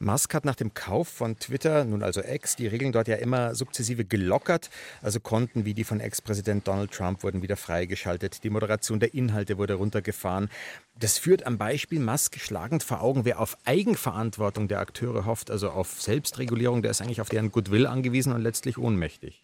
Musk 0.00 0.32
hat 0.34 0.44
nach 0.44 0.54
dem 0.54 0.74
Kauf 0.74 1.08
von 1.08 1.38
Twitter, 1.38 1.84
nun 1.84 2.02
also 2.02 2.22
X, 2.22 2.54
die 2.54 2.68
Regeln 2.68 2.92
dort 2.92 3.08
ja 3.08 3.16
immer 3.16 3.54
sukzessive 3.54 4.04
gelockert. 4.04 4.70
Also 5.02 5.18
Konten 5.18 5.64
wie 5.64 5.74
die 5.74 5.84
von 5.84 5.98
Ex-Präsident 5.98 6.68
Donald 6.68 6.92
Trump 6.92 7.24
wurden 7.24 7.42
wieder 7.42 7.56
freigeschaltet. 7.56 8.44
Die 8.44 8.50
Moderation 8.50 9.00
der 9.00 9.14
Inhalte 9.14 9.58
wurde 9.58 9.74
runtergefahren. 9.74 10.50
Das 10.98 11.18
führt 11.18 11.46
am 11.46 11.58
Beispiel 11.58 11.98
Musk 11.98 12.38
schlagend 12.38 12.84
vor 12.84 13.02
Augen, 13.02 13.24
wer 13.24 13.40
auf 13.40 13.56
Eigenverantwortung 13.64 14.68
der 14.68 14.80
Akteure 14.80 15.26
hofft, 15.26 15.50
also 15.50 15.70
auf 15.70 16.00
Selbstregulierung, 16.00 16.82
der 16.82 16.92
ist 16.92 17.00
eigentlich 17.00 17.20
auf 17.20 17.28
deren 17.28 17.50
Goodwill 17.50 17.86
angewiesen 17.86 18.32
und 18.32 18.42
letztlich 18.42 18.78
ohnmächtig. 18.78 19.42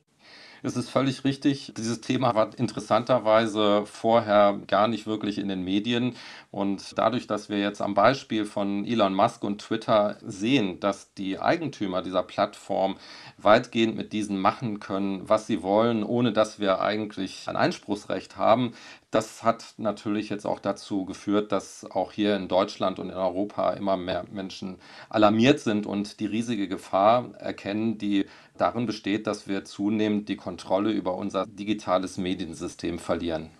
Es 0.66 0.76
ist 0.76 0.88
völlig 0.88 1.24
richtig. 1.24 1.74
Dieses 1.76 2.00
Thema 2.00 2.34
war 2.34 2.58
interessanterweise 2.58 3.84
vorher 3.84 4.58
gar 4.66 4.88
nicht 4.88 5.06
wirklich 5.06 5.36
in 5.36 5.48
den 5.48 5.62
Medien. 5.62 6.16
Und 6.50 6.96
dadurch, 6.96 7.26
dass 7.26 7.50
wir 7.50 7.58
jetzt 7.58 7.82
am 7.82 7.92
Beispiel 7.92 8.46
von 8.46 8.86
Elon 8.86 9.12
Musk 9.12 9.44
und 9.44 9.60
Twitter 9.60 10.16
sehen, 10.22 10.80
dass 10.80 11.12
die 11.12 11.38
Eigentümer 11.38 12.00
dieser 12.00 12.22
Plattform 12.22 12.96
weitgehend 13.36 13.94
mit 13.94 14.14
diesen 14.14 14.38
machen 14.38 14.80
können, 14.80 15.28
was 15.28 15.46
sie 15.46 15.62
wollen, 15.62 16.02
ohne 16.02 16.32
dass 16.32 16.58
wir 16.58 16.80
eigentlich 16.80 17.46
ein 17.46 17.56
Einspruchsrecht 17.56 18.38
haben, 18.38 18.72
das 19.14 19.44
hat 19.44 19.74
natürlich 19.76 20.28
jetzt 20.28 20.44
auch 20.44 20.58
dazu 20.58 21.04
geführt, 21.04 21.52
dass 21.52 21.88
auch 21.88 22.10
hier 22.10 22.34
in 22.34 22.48
Deutschland 22.48 22.98
und 22.98 23.10
in 23.10 23.14
Europa 23.14 23.70
immer 23.74 23.96
mehr 23.96 24.24
Menschen 24.32 24.78
alarmiert 25.08 25.60
sind 25.60 25.86
und 25.86 26.18
die 26.18 26.26
riesige 26.26 26.66
Gefahr 26.66 27.32
erkennen, 27.38 27.96
die 27.96 28.26
darin 28.56 28.86
besteht, 28.86 29.26
dass 29.26 29.48
wir 29.48 29.64
zunehmend 29.64 30.28
die 30.28 30.36
Kontrolle 30.36 30.90
über 30.90 31.14
unser 31.16 31.46
digitales 31.46 32.18
Mediensystem 32.18 32.98
verlieren. 32.98 33.50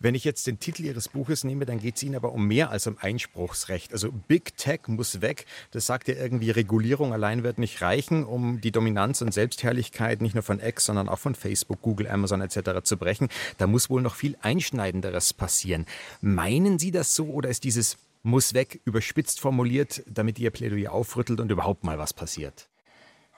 Wenn 0.00 0.14
ich 0.14 0.24
jetzt 0.24 0.46
den 0.46 0.58
Titel 0.58 0.84
Ihres 0.84 1.08
Buches 1.08 1.44
nehme, 1.44 1.64
dann 1.64 1.78
geht 1.78 1.96
es 1.96 2.02
Ihnen 2.02 2.16
aber 2.16 2.32
um 2.32 2.46
mehr 2.46 2.70
als 2.70 2.86
um 2.86 2.98
Einspruchsrecht. 3.00 3.92
Also 3.92 4.12
Big 4.12 4.56
Tech 4.56 4.80
muss 4.86 5.22
weg. 5.22 5.46
Das 5.70 5.86
sagt 5.86 6.08
ja 6.08 6.14
irgendwie, 6.14 6.50
Regulierung 6.50 7.14
allein 7.14 7.42
wird 7.42 7.58
nicht 7.58 7.80
reichen, 7.80 8.24
um 8.24 8.60
die 8.60 8.72
Dominanz 8.72 9.22
und 9.22 9.32
Selbstherrlichkeit 9.32 10.20
nicht 10.20 10.34
nur 10.34 10.42
von 10.42 10.60
X, 10.60 10.84
sondern 10.86 11.08
auch 11.08 11.20
von 11.20 11.34
Facebook, 11.34 11.80
Google, 11.80 12.08
Amazon 12.08 12.42
etc. 12.42 12.82
zu 12.82 12.98
brechen. 12.98 13.28
Da 13.56 13.66
muss 13.66 13.88
wohl 13.88 14.02
noch 14.02 14.14
viel 14.14 14.36
Einschneidenderes 14.42 15.32
passieren. 15.32 15.86
Meinen 16.20 16.78
Sie 16.78 16.90
das 16.90 17.14
so 17.14 17.26
oder 17.28 17.48
ist 17.48 17.64
dieses 17.64 17.96
muss 18.22 18.52
weg 18.52 18.80
überspitzt 18.84 19.40
formuliert, 19.40 20.02
damit 20.06 20.38
Ihr 20.38 20.50
Plädoyer 20.50 20.92
aufrüttelt 20.92 21.40
und 21.40 21.50
überhaupt 21.50 21.84
mal 21.84 21.98
was 21.98 22.12
passiert? 22.12 22.68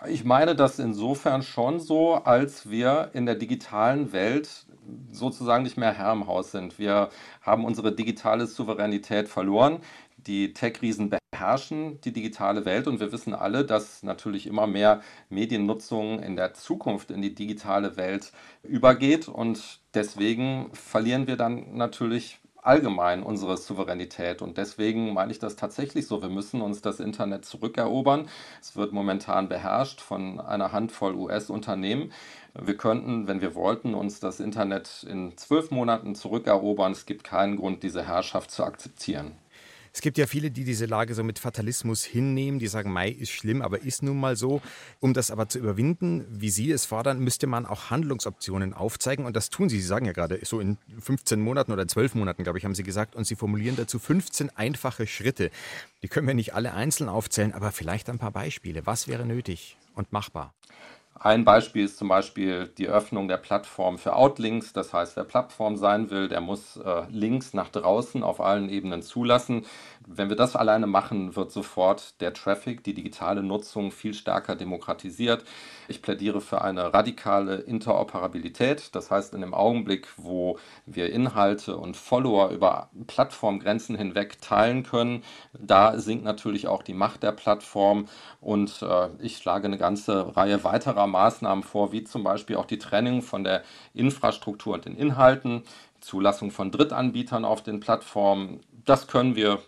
Ich 0.04 0.24
meine 0.24 0.54
das 0.54 0.78
insofern 0.78 1.42
schon 1.42 1.80
so, 1.80 2.14
als 2.14 2.68
wir 2.68 3.10
in 3.14 3.24
der 3.24 3.34
digitalen 3.34 4.12
Welt 4.12 4.66
sozusagen 5.10 5.64
nicht 5.64 5.78
mehr 5.78 5.92
Herr 5.92 6.12
im 6.12 6.26
Haus 6.26 6.52
sind. 6.52 6.78
Wir 6.78 7.08
haben 7.40 7.64
unsere 7.64 7.94
digitale 7.94 8.46
Souveränität 8.46 9.28
verloren. 9.28 9.80
Die 10.18 10.52
Tech-Riesen 10.52 11.10
beherrschen 11.32 12.00
die 12.02 12.12
digitale 12.12 12.64
Welt 12.66 12.86
und 12.86 13.00
wir 13.00 13.10
wissen 13.10 13.32
alle, 13.32 13.64
dass 13.64 14.02
natürlich 14.02 14.46
immer 14.46 14.66
mehr 14.66 15.00
Mediennutzung 15.30 16.22
in 16.22 16.36
der 16.36 16.52
Zukunft 16.52 17.10
in 17.10 17.22
die 17.22 17.34
digitale 17.34 17.96
Welt 17.96 18.32
übergeht 18.62 19.28
und 19.28 19.80
deswegen 19.94 20.70
verlieren 20.74 21.26
wir 21.26 21.36
dann 21.36 21.76
natürlich 21.76 22.38
allgemein 22.66 23.22
unsere 23.22 23.56
Souveränität. 23.56 24.42
Und 24.42 24.58
deswegen 24.58 25.12
meine 25.14 25.32
ich 25.32 25.38
das 25.38 25.56
tatsächlich 25.56 26.06
so. 26.06 26.22
Wir 26.22 26.28
müssen 26.28 26.60
uns 26.60 26.82
das 26.82 27.00
Internet 27.00 27.44
zurückerobern. 27.44 28.28
Es 28.60 28.76
wird 28.76 28.92
momentan 28.92 29.48
beherrscht 29.48 30.00
von 30.00 30.40
einer 30.40 30.72
Handvoll 30.72 31.14
US-Unternehmen. 31.14 32.12
Wir 32.54 32.76
könnten, 32.76 33.28
wenn 33.28 33.40
wir 33.40 33.54
wollten, 33.54 33.94
uns 33.94 34.20
das 34.20 34.40
Internet 34.40 35.06
in 35.08 35.36
zwölf 35.36 35.70
Monaten 35.70 36.14
zurückerobern. 36.14 36.92
Es 36.92 37.06
gibt 37.06 37.24
keinen 37.24 37.56
Grund, 37.56 37.82
diese 37.82 38.06
Herrschaft 38.06 38.50
zu 38.50 38.64
akzeptieren. 38.64 39.32
Es 39.96 40.02
gibt 40.02 40.18
ja 40.18 40.26
viele, 40.26 40.50
die 40.50 40.64
diese 40.64 40.84
Lage 40.84 41.14
so 41.14 41.24
mit 41.24 41.38
Fatalismus 41.38 42.04
hinnehmen, 42.04 42.58
die 42.58 42.66
sagen, 42.66 42.92
Mai 42.92 43.08
ist 43.08 43.30
schlimm, 43.30 43.62
aber 43.62 43.80
ist 43.80 44.02
nun 44.02 44.20
mal 44.20 44.36
so. 44.36 44.60
Um 45.00 45.14
das 45.14 45.30
aber 45.30 45.48
zu 45.48 45.58
überwinden, 45.58 46.26
wie 46.28 46.50
Sie 46.50 46.70
es 46.70 46.84
fordern, 46.84 47.18
müsste 47.18 47.46
man 47.46 47.64
auch 47.64 47.88
Handlungsoptionen 47.88 48.74
aufzeigen. 48.74 49.24
Und 49.24 49.36
das 49.36 49.48
tun 49.48 49.70
Sie. 49.70 49.80
Sie 49.80 49.86
sagen 49.86 50.04
ja 50.04 50.12
gerade, 50.12 50.38
so 50.42 50.60
in 50.60 50.76
15 51.00 51.40
Monaten 51.40 51.72
oder 51.72 51.88
12 51.88 52.14
Monaten, 52.14 52.44
glaube 52.44 52.58
ich, 52.58 52.66
haben 52.66 52.74
Sie 52.74 52.82
gesagt. 52.82 53.16
Und 53.16 53.26
Sie 53.26 53.36
formulieren 53.36 53.76
dazu 53.76 53.98
15 53.98 54.50
einfache 54.50 55.06
Schritte. 55.06 55.50
Die 56.02 56.08
können 56.08 56.26
wir 56.26 56.34
nicht 56.34 56.52
alle 56.52 56.74
einzeln 56.74 57.08
aufzählen, 57.08 57.54
aber 57.54 57.72
vielleicht 57.72 58.10
ein 58.10 58.18
paar 58.18 58.32
Beispiele. 58.32 58.84
Was 58.84 59.08
wäre 59.08 59.24
nötig 59.24 59.78
und 59.94 60.12
machbar? 60.12 60.52
Ein 61.18 61.44
Beispiel 61.44 61.84
ist 61.84 61.96
zum 61.96 62.08
Beispiel 62.08 62.68
die 62.76 62.88
Öffnung 62.88 63.26
der 63.26 63.38
Plattform 63.38 63.96
für 63.96 64.14
Outlinks. 64.14 64.74
Das 64.74 64.92
heißt, 64.92 65.16
wer 65.16 65.24
Plattform 65.24 65.76
sein 65.76 66.10
will, 66.10 66.28
der 66.28 66.42
muss 66.42 66.76
äh, 66.76 67.04
Links 67.08 67.54
nach 67.54 67.70
draußen 67.70 68.22
auf 68.22 68.40
allen 68.40 68.68
Ebenen 68.68 69.00
zulassen. 69.00 69.64
Wenn 70.08 70.28
wir 70.28 70.36
das 70.36 70.54
alleine 70.54 70.86
machen, 70.86 71.34
wird 71.34 71.50
sofort 71.50 72.20
der 72.20 72.32
Traffic, 72.32 72.84
die 72.84 72.94
digitale 72.94 73.42
Nutzung 73.42 73.90
viel 73.90 74.14
stärker 74.14 74.54
demokratisiert. 74.54 75.44
Ich 75.88 76.00
plädiere 76.00 76.40
für 76.40 76.62
eine 76.62 76.94
radikale 76.94 77.56
Interoperabilität. 77.56 78.94
Das 78.94 79.10
heißt, 79.10 79.34
in 79.34 79.40
dem 79.40 79.52
Augenblick, 79.52 80.06
wo 80.16 80.60
wir 80.86 81.12
Inhalte 81.12 81.76
und 81.76 81.96
Follower 81.96 82.50
über 82.50 82.88
Plattformgrenzen 83.08 83.96
hinweg 83.96 84.40
teilen 84.40 84.84
können, 84.84 85.24
da 85.52 85.98
sinkt 85.98 86.24
natürlich 86.24 86.68
auch 86.68 86.84
die 86.84 86.94
Macht 86.94 87.24
der 87.24 87.32
Plattform. 87.32 88.06
Und 88.40 88.82
äh, 88.82 89.08
ich 89.18 89.38
schlage 89.38 89.66
eine 89.66 89.78
ganze 89.78 90.36
Reihe 90.36 90.62
weiterer 90.62 91.08
Maßnahmen 91.08 91.64
vor, 91.64 91.90
wie 91.90 92.04
zum 92.04 92.22
Beispiel 92.22 92.54
auch 92.54 92.66
die 92.66 92.78
Trennung 92.78 93.22
von 93.22 93.42
der 93.42 93.64
Infrastruktur 93.92 94.74
und 94.74 94.84
den 94.84 94.96
Inhalten. 94.96 95.64
Zulassung 96.00 96.52
von 96.52 96.70
Drittanbietern 96.70 97.44
auf 97.44 97.62
den 97.62 97.80
Plattformen. 97.80 98.60
Das 98.86 99.06
können 99.06 99.36
wir 99.36 99.60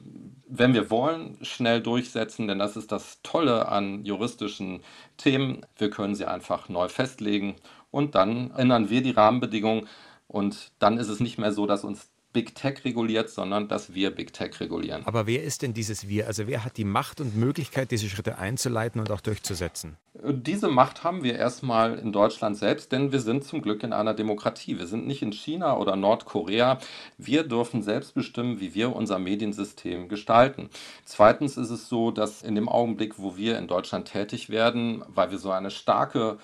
wenn 0.49 0.75
wir 0.75 0.91
wollen, 0.91 1.37
schnell 1.43 1.83
durchsetzen, 1.83 2.49
denn 2.49 2.59
das 2.59 2.77
ist 2.77 2.91
das 2.91 3.21
Tolle 3.23 3.69
an 3.69 4.05
juristischen 4.05 4.81
Themen. 5.17 5.61
Wir 5.77 5.91
können 5.91 6.15
sie 6.15 6.25
einfach 6.25 6.69
neu 6.69 6.89
festlegen 6.89 7.57
und 7.91 8.15
dann 8.15 8.51
ändern 8.53 8.91
wir 8.91 9.03
die 9.03 9.11
Rahmenbedingungen 9.11 9.87
und 10.27 10.73
dann 10.79 10.99
ist 10.99 11.09
es 11.09 11.21
nicht 11.21 11.39
mehr 11.39 11.53
so, 11.53 11.67
dass 11.67 11.85
uns 11.85 12.09
Big 12.33 12.55
Tech 12.55 12.85
reguliert, 12.85 13.31
sondern 13.31 13.69
dass 13.69 13.95
wir 13.95 14.11
Big 14.11 14.33
Tech 14.33 14.61
regulieren. 14.61 15.03
Aber 15.07 15.27
wer 15.27 15.43
ist 15.43 15.63
denn 15.63 15.73
dieses 15.73 16.09
Wir? 16.09 16.27
Also 16.27 16.47
wer 16.47 16.65
hat 16.65 16.77
die 16.77 16.85
Macht 16.85 17.21
und 17.21 17.37
Möglichkeit, 17.37 17.91
diese 17.91 18.09
Schritte 18.09 18.39
einzuleiten 18.39 19.01
und 19.01 19.11
auch 19.11 19.23
durchzusetzen? 19.23 19.97
Diese 20.23 20.69
Macht 20.69 21.05
haben 21.05 21.23
wir 21.23 21.37
erstmal 21.37 21.99
in 21.99 22.13
Deutschland 22.13 22.57
selbst, 22.57 22.93
denn 22.93 23.13
wir 23.13 23.21
sind 23.21 23.45
zum 23.45 23.63
Glück 23.63 23.83
in 23.83 23.93
einer 23.93 24.15
Demokratie. 24.15 24.79
Wir 24.79 24.87
sind 24.87 25.07
nicht 25.07 25.23
in 25.23 25.33
China 25.33 25.79
oder 25.79 25.97
Nordkorea. 25.97 26.79
Wir 27.17 27.45
dürfen 27.45 27.83
selbst 27.83 28.15
bestimmen, 28.15 28.61
wie 28.61 28.75
wir 28.75 28.95
unser 28.95 29.19
Mediensystem 29.19 30.09
gestalten. 30.09 30.69
Zweitens 31.05 31.57
ist 31.57 31.71
es 31.71 31.89
so, 31.89 32.11
dass 32.11 32.43
in 32.43 32.57
dem 32.57 32.69
Augenblick, 32.69 33.19
wo 33.19 33.37
wir 33.37 33.59
in 33.59 33.69
Deutschland 33.69 34.09
tätig 34.09 34.51
werden, 34.51 35.03
weil 35.09 35.31
wir 35.31 35.39
so 35.39 35.51
eine 35.51 35.71
starke 35.71 36.39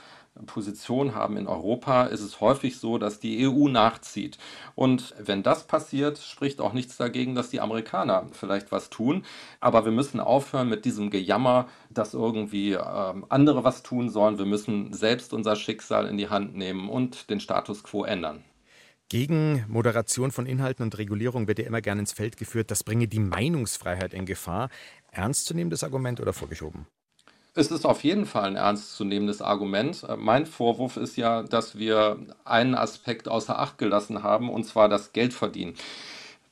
Position 0.46 1.14
haben 1.14 1.36
in 1.36 1.46
Europa, 1.46 2.04
ist 2.04 2.20
es 2.20 2.40
häufig 2.40 2.78
so, 2.78 2.98
dass 2.98 3.20
die 3.20 3.46
EU 3.46 3.68
nachzieht. 3.68 4.38
Und 4.74 5.14
wenn 5.18 5.42
das 5.42 5.66
passiert, 5.66 6.18
spricht 6.18 6.60
auch 6.60 6.72
nichts 6.72 6.96
dagegen, 6.96 7.34
dass 7.34 7.50
die 7.50 7.60
Amerikaner 7.60 8.26
vielleicht 8.32 8.72
was 8.72 8.90
tun. 8.90 9.24
Aber 9.60 9.84
wir 9.84 9.92
müssen 9.92 10.20
aufhören 10.20 10.68
mit 10.68 10.84
diesem 10.84 11.10
Gejammer, 11.10 11.68
dass 11.90 12.14
irgendwie 12.14 12.72
äh, 12.72 13.14
andere 13.28 13.64
was 13.64 13.82
tun 13.82 14.10
sollen. 14.10 14.38
Wir 14.38 14.46
müssen 14.46 14.92
selbst 14.92 15.32
unser 15.32 15.54
Schicksal 15.54 16.06
in 16.06 16.18
die 16.18 16.28
Hand 16.28 16.56
nehmen 16.56 16.88
und 16.88 17.30
den 17.30 17.40
Status 17.40 17.84
quo 17.84 18.04
ändern. 18.04 18.42
Gegen 19.08 19.64
Moderation 19.68 20.32
von 20.32 20.46
Inhalten 20.46 20.82
und 20.82 20.98
Regulierung 20.98 21.46
wird 21.46 21.58
ja 21.58 21.66
immer 21.66 21.82
gerne 21.82 22.00
ins 22.00 22.12
Feld 22.12 22.36
geführt, 22.36 22.70
das 22.70 22.82
bringe 22.82 23.06
die 23.06 23.20
Meinungsfreiheit 23.20 24.14
in 24.14 24.26
Gefahr. 24.26 24.70
Ernstzunehmendes 25.12 25.84
Argument 25.84 26.20
oder 26.20 26.32
vorgeschoben? 26.32 26.86
Es 27.56 27.70
ist 27.70 27.86
auf 27.86 28.02
jeden 28.02 28.26
Fall 28.26 28.44
ein 28.46 28.56
ernstzunehmendes 28.56 29.40
Argument. 29.40 30.02
Äh, 30.08 30.16
mein 30.16 30.44
Vorwurf 30.46 30.96
ist 30.96 31.16
ja, 31.16 31.42
dass 31.44 31.78
wir 31.78 32.18
einen 32.44 32.74
Aspekt 32.74 33.28
außer 33.28 33.58
Acht 33.58 33.78
gelassen 33.78 34.22
haben, 34.24 34.50
und 34.50 34.64
zwar 34.64 34.88
das 34.88 35.12
Geldverdienen. 35.12 35.74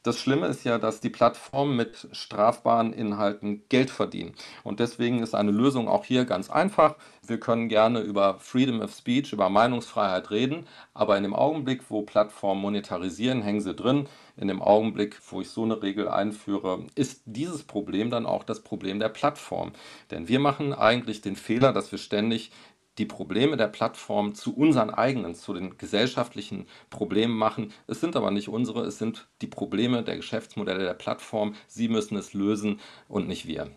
Das 0.04 0.18
Schlimme 0.18 0.49
ist 0.49 0.64
ja, 0.64 0.78
dass 0.78 0.99
die 0.99 1.11
Plattformen 1.11 1.76
mit 1.76 2.09
strafbaren 2.11 2.92
Inhalten 2.92 3.62
Geld 3.68 3.88
verdienen. 3.88 4.35
Und 4.64 4.80
deswegen 4.80 5.23
ist 5.23 5.32
eine 5.32 5.52
Lösung 5.52 5.87
auch 5.87 6.04
hier 6.04 6.25
ganz 6.25 6.50
einfach. 6.50 6.97
Wir 7.25 7.38
können 7.38 7.68
gerne 7.68 8.00
über 8.00 8.35
Freedom 8.40 8.80
of 8.80 8.92
Speech, 8.92 9.32
über 9.32 9.49
Meinungsfreiheit 9.49 10.32
reden, 10.32 10.66
aber 10.92 11.16
in 11.16 11.23
dem 11.23 11.35
Augenblick, 11.35 11.82
wo 11.88 12.02
Plattformen 12.02 12.61
monetarisieren, 12.61 13.42
hängen 13.42 13.61
sie 13.61 13.75
drin. 13.75 14.09
In 14.37 14.49
dem 14.49 14.61
Augenblick, 14.61 15.21
wo 15.30 15.40
ich 15.40 15.50
so 15.50 15.62
eine 15.62 15.80
Regel 15.82 16.09
einführe, 16.09 16.85
ist 16.97 17.23
dieses 17.26 17.62
Problem 17.62 18.11
dann 18.11 18.26
auch 18.26 18.42
das 18.42 18.61
Problem 18.61 18.99
der 18.99 19.11
Plattform. 19.11 19.71
Denn 20.11 20.26
wir 20.26 20.40
machen 20.40 20.73
eigentlich 20.73 21.21
den 21.21 21.37
Fehler, 21.37 21.73
dass 21.73 21.92
wir 21.92 21.99
ständig 21.99 22.50
die 22.99 23.07
Probleme 23.07 23.57
der 23.57 23.69
Plattform 23.69 24.35
zu 24.35 24.55
unseren 24.55 24.91
eigenen, 24.91 25.35
zu 25.35 25.55
den 25.55 25.79
gesellschaftlichen 25.79 26.67
Problemen 26.91 27.37
machen. 27.37 27.73
Es 27.87 28.01
sind 28.01 28.17
aber 28.17 28.31
nicht 28.31 28.49
unsere, 28.49 28.85
es 28.85 28.99
sind 28.99 29.29
die 29.41 29.47
Probleme 29.47 30.03
der 30.03 30.17
Geschäftsmodelle 30.17 30.85
der 30.85 30.95
Plattform. 30.95 31.55
Sie 31.67 31.89
müssen 31.89 32.17
es 32.17 32.35
lösen 32.35 32.81
und 33.09 33.29
nicht 33.29 33.47
wir. 33.47 33.71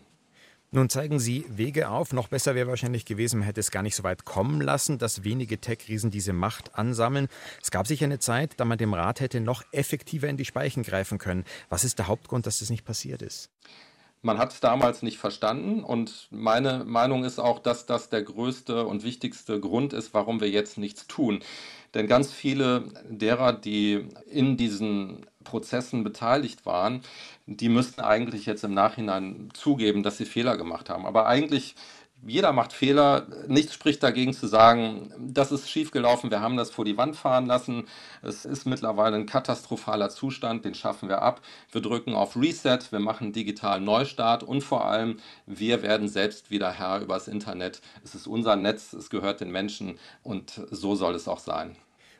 Nun 0.72 0.90
zeigen 0.90 1.20
Sie 1.20 1.46
Wege 1.48 1.88
auf. 1.88 2.12
Noch 2.12 2.28
besser 2.28 2.54
wäre 2.54 2.68
wahrscheinlich 2.68 3.04
gewesen, 3.04 3.38
man 3.38 3.46
hätte 3.46 3.60
es 3.60 3.70
gar 3.70 3.82
nicht 3.82 3.94
so 3.94 4.02
weit 4.02 4.24
kommen 4.24 4.60
lassen, 4.60 4.98
dass 4.98 5.24
wenige 5.24 5.58
Tech-Riesen 5.60 6.10
diese 6.10 6.32
Macht 6.32 6.74
ansammeln. 6.74 7.28
Es 7.62 7.70
gab 7.70 7.86
sicher 7.86 8.04
eine 8.04 8.18
Zeit, 8.18 8.54
da 8.58 8.64
man 8.64 8.76
dem 8.76 8.92
Rat 8.92 9.20
hätte 9.20 9.40
noch 9.40 9.62
effektiver 9.72 10.28
in 10.28 10.36
die 10.36 10.44
Speichen 10.44 10.82
greifen 10.82 11.18
können. 11.18 11.44
Was 11.68 11.84
ist 11.84 11.98
der 11.98 12.08
Hauptgrund, 12.08 12.46
dass 12.46 12.58
das 12.58 12.70
nicht 12.70 12.84
passiert 12.84 13.22
ist? 13.22 13.48
Man 14.22 14.38
hat 14.38 14.52
es 14.52 14.60
damals 14.60 15.02
nicht 15.02 15.18
verstanden 15.18 15.84
und 15.84 16.28
meine 16.30 16.84
Meinung 16.84 17.24
ist 17.24 17.38
auch, 17.38 17.58
dass 17.58 17.86
das 17.86 18.08
der 18.08 18.22
größte 18.22 18.84
und 18.86 19.04
wichtigste 19.04 19.60
Grund 19.60 19.92
ist, 19.92 20.14
warum 20.14 20.40
wir 20.40 20.50
jetzt 20.50 20.78
nichts 20.78 21.06
tun. 21.06 21.40
Denn 21.94 22.08
ganz 22.08 22.32
viele 22.32 22.84
derer, 23.08 23.52
die 23.52 24.08
in 24.28 24.56
diesen 24.56 25.26
Prozessen 25.44 26.02
beteiligt 26.04 26.66
waren, 26.66 27.02
die 27.46 27.68
müssten 27.68 28.00
eigentlich 28.00 28.46
jetzt 28.46 28.64
im 28.64 28.74
Nachhinein 28.74 29.50
zugeben, 29.54 30.02
dass 30.02 30.18
sie 30.18 30.24
Fehler 30.24 30.56
gemacht 30.56 30.90
haben. 30.90 31.06
Aber 31.06 31.26
eigentlich 31.26 31.76
jeder 32.26 32.52
macht 32.52 32.72
Fehler. 32.72 33.26
Nichts 33.48 33.74
spricht 33.74 34.02
dagegen 34.02 34.32
zu 34.32 34.46
sagen, 34.46 35.12
das 35.18 35.52
ist 35.52 35.70
schiefgelaufen, 35.70 36.30
wir 36.30 36.40
haben 36.40 36.56
das 36.56 36.70
vor 36.70 36.84
die 36.84 36.96
Wand 36.96 37.16
fahren 37.16 37.46
lassen. 37.46 37.86
Es 38.22 38.44
ist 38.44 38.66
mittlerweile 38.66 39.16
ein 39.16 39.26
katastrophaler 39.26 40.10
Zustand, 40.10 40.64
den 40.64 40.74
schaffen 40.74 41.08
wir 41.08 41.22
ab. 41.22 41.40
Wir 41.70 41.80
drücken 41.80 42.14
auf 42.14 42.36
Reset, 42.36 42.78
wir 42.90 43.00
machen 43.00 43.32
digitalen 43.32 43.84
Neustart 43.84 44.42
und 44.42 44.62
vor 44.62 44.84
allem, 44.84 45.18
wir 45.46 45.82
werden 45.82 46.08
selbst 46.08 46.50
wieder 46.50 46.72
Herr 46.72 47.00
über 47.00 47.14
das 47.14 47.28
Internet. 47.28 47.80
Es 48.04 48.14
ist 48.14 48.26
unser 48.26 48.56
Netz, 48.56 48.92
es 48.92 49.10
gehört 49.10 49.40
den 49.40 49.50
Menschen 49.50 49.98
und 50.22 50.60
so 50.70 50.94
soll 50.94 51.14
es 51.14 51.28
auch 51.28 51.40
sein. 51.40 51.76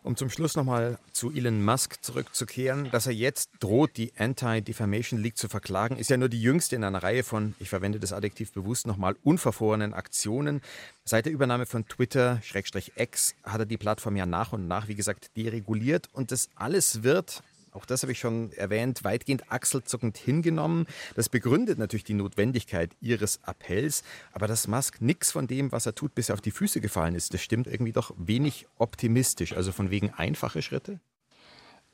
Um 0.07 0.17
zum 0.17 0.31
Schluss 0.31 0.55
nochmal 0.55 1.01
zu 1.11 1.33
Elon 1.33 1.65
Musk 1.65 1.97
zurückzukehren, 2.01 2.93
dass 2.93 3.09
er 3.09 3.13
jetzt 3.13 3.51
droht, 3.59 3.97
die 3.97 4.13
Anti-Defamation 4.17 5.21
League 5.21 5.37
zu 5.37 5.49
verklagen, 5.49 5.97
ist 5.97 6.11
ja 6.11 6.17
nur 6.17 6.29
die 6.29 6.41
jüngste 6.41 6.77
in 6.77 6.85
einer 6.85 7.03
Reihe 7.03 7.25
von, 7.25 7.57
ich 7.59 7.71
verwende 7.71 7.99
das 7.99 8.13
Adjektiv 8.13 8.53
bewusst 8.53 8.87
nochmal, 8.87 9.17
unverfrorenen 9.25 9.95
Aktionen. 9.95 10.63
Seit 11.05 11.27
der 11.27 11.33
Übernahme 11.33 11.67
von 11.67 11.89
Twitter, 11.89 12.41
Schrägstrich 12.45 12.93
X, 12.95 13.35
hat 13.43 13.59
er 13.59 13.67
die 13.67 13.79
Plattform 13.79 14.15
ja 14.15 14.27
nach 14.27 14.53
und 14.53 14.69
nach, 14.69 14.87
wie 14.87 14.95
gesagt, 14.95 15.37
dereguliert 15.37 16.09
und 16.13 16.31
das 16.31 16.51
alles 16.55 17.03
wird 17.03 17.43
auch 17.77 17.87
das 17.87 18.03
habe 18.03 18.13
ich 18.13 18.19
schon 18.19 18.53
erwähnt, 18.53 19.05
weitgehend 19.05 19.53
achselzuckend 19.53 20.17
hingenommen. 20.17 20.87
Das 21.15 21.29
begründet 21.29 21.79
natürlich 21.79 22.05
die 22.05 22.15
Notwendigkeit 22.15 22.97
ihres 23.01 23.41
Appells, 23.45 24.03
aber 24.33 24.47
dass 24.47 24.67
Musk 24.67 25.01
nichts 25.01 25.33
von 25.33 25.47
dem, 25.47 25.73
was 25.73 25.87
er 25.87 25.95
tut, 25.95 26.15
bisher 26.15 26.35
auf 26.35 26.41
die 26.41 26.51
Füße 26.51 26.81
gefallen 26.81 27.15
ist, 27.15 27.35
das 27.35 27.43
stimmt 27.43 27.67
irgendwie 27.67 27.93
doch 27.93 28.13
wenig 28.17 28.67
optimistisch. 28.79 29.53
Also 29.55 29.73
von 29.73 29.91
wegen 29.91 30.11
einfache 30.11 30.63
Schritte? 30.63 31.01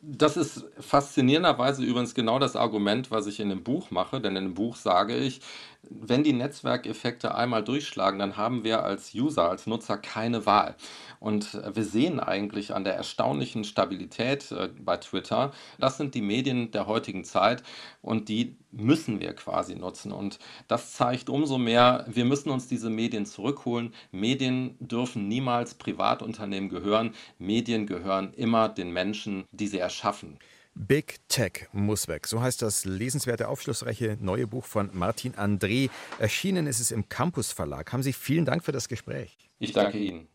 Das 0.05 0.37
ist 0.37 0.65
faszinierenderweise 0.81 1.85
übrigens 1.85 2.13
genau 2.13 2.41
das 2.41 2.57
Argument, 2.57 3.13
was 3.13 3.29
ich 3.29 3.39
in 3.39 3.51
dem 3.51 3.63
Buch 3.63 3.93
mache, 3.93 4.21
denn 4.21 4.35
in 4.35 4.47
dem 4.47 4.55
Buch 4.55 4.75
sage 4.75 5.17
ich, 5.17 5.41
wenn 5.89 6.25
die 6.25 6.33
Netzwerkeffekte 6.33 7.37
einmal 7.37 7.63
durchschlagen, 7.63 8.19
dann 8.19 8.37
haben 8.37 8.65
wir 8.65 8.83
als 8.83 9.15
User, 9.15 9.49
als 9.49 9.69
Nutzer 9.69 9.99
keine 9.99 10.45
Wahl. 10.45 10.75
Und 11.23 11.55
äh, 11.55 11.77
wir 11.77 11.85
sehen 11.85 12.19
eigentlich 12.19 12.75
an 12.75 12.83
der 12.83 12.95
erstaunlichen 12.97 13.63
Stabilität 13.63 14.51
äh, 14.51 14.69
bei 14.77 14.97
Twitter, 14.97 15.53
das 15.79 15.97
sind 15.97 16.17
die 16.17 16.21
Medien 16.21 16.73
der 16.73 16.89
heutigen 16.89 17.23
Zeit 17.25 17.63
und 18.01 18.29
die 18.29 18.57
müssen 18.73 19.21
wir 19.21 19.33
quasi 19.35 19.77
nutzen. 19.77 20.11
Und 20.11 20.41
das 20.67 20.95
zeigt 20.95 21.31
umso 21.31 21.59
mehr, 21.59 22.05
wir 22.09 22.25
müssen 22.25 22.51
uns 22.51 22.67
diese 22.67 22.91
Medien 22.91 23.25
zurückholen. 23.25 23.95
Medien 24.11 24.77
dürfen 24.81 25.29
niemals 25.29 25.75
Privatunternehmen 25.75 26.69
gehören. 26.69 27.15
Medien 27.39 27.87
gehören 27.87 28.35
immer 28.35 28.69
den 28.69 28.91
Menschen, 28.91 29.45
die 29.53 29.69
sie 29.69 29.79
erschaffen. 29.79 30.39
Big 30.75 31.21
Tech 31.29 31.69
muss 31.73 32.09
weg. 32.09 32.27
So 32.27 32.41
heißt 32.41 32.63
das 32.63 32.85
lesenswerte, 32.85 33.47
aufschlussreiche 33.47 34.17
neue 34.21 34.49
Buch 34.49 34.65
von 34.65 34.91
Martin 34.93 35.35
André. 35.35 35.89
Erschienen 36.19 36.67
ist 36.67 36.81
es 36.81 36.91
im 36.91 37.09
Campus 37.09 37.53
Verlag. 37.53 37.93
Haben 37.93 38.03
Sie 38.03 38.13
vielen 38.13 38.45
Dank 38.45 38.65
für 38.65 38.73
das 38.73 38.89
Gespräch. 38.89 39.37
Ich 39.61 39.73
danke 39.73 39.99
Ihnen. 39.99 40.32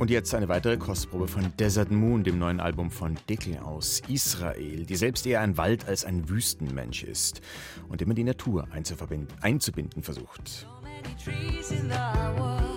Und 0.00 0.08
jetzt 0.08 0.34
eine 0.34 0.48
weitere 0.48 0.78
Kostprobe 0.78 1.28
von 1.28 1.52
Desert 1.58 1.90
Moon, 1.90 2.24
dem 2.24 2.38
neuen 2.38 2.58
Album 2.58 2.90
von 2.90 3.18
Dickel 3.28 3.58
aus 3.58 4.00
Israel, 4.08 4.86
die 4.86 4.96
selbst 4.96 5.26
eher 5.26 5.42
ein 5.42 5.58
Wald 5.58 5.86
als 5.86 6.06
ein 6.06 6.30
Wüstenmensch 6.30 7.02
ist 7.04 7.42
und 7.90 8.00
immer 8.00 8.14
die 8.14 8.24
Natur 8.24 8.66
einzubinden 8.72 10.02
versucht. 10.02 10.66
So 11.18 12.69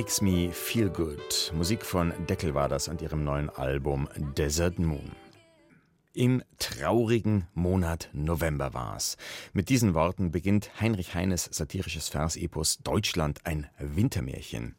Makes 0.00 0.22
Me 0.22 0.50
Feel 0.50 0.88
Good. 0.88 1.52
Musik 1.54 1.84
von 1.84 2.14
Deckel 2.26 2.54
war 2.54 2.70
das 2.70 2.88
an 2.88 2.98
ihrem 3.00 3.22
neuen 3.22 3.50
Album 3.50 4.08
Desert 4.34 4.78
Moon. 4.78 5.12
Im 6.14 6.42
traurigen 6.58 7.48
Monat 7.52 8.08
November 8.14 8.72
war's. 8.72 9.18
Mit 9.52 9.68
diesen 9.68 9.92
Worten 9.92 10.30
beginnt 10.30 10.80
Heinrich 10.80 11.14
Heines 11.14 11.50
satirisches 11.52 12.08
Versepos 12.08 12.78
Deutschland 12.78 13.44
ein 13.44 13.68
Wintermärchen. 13.78 14.74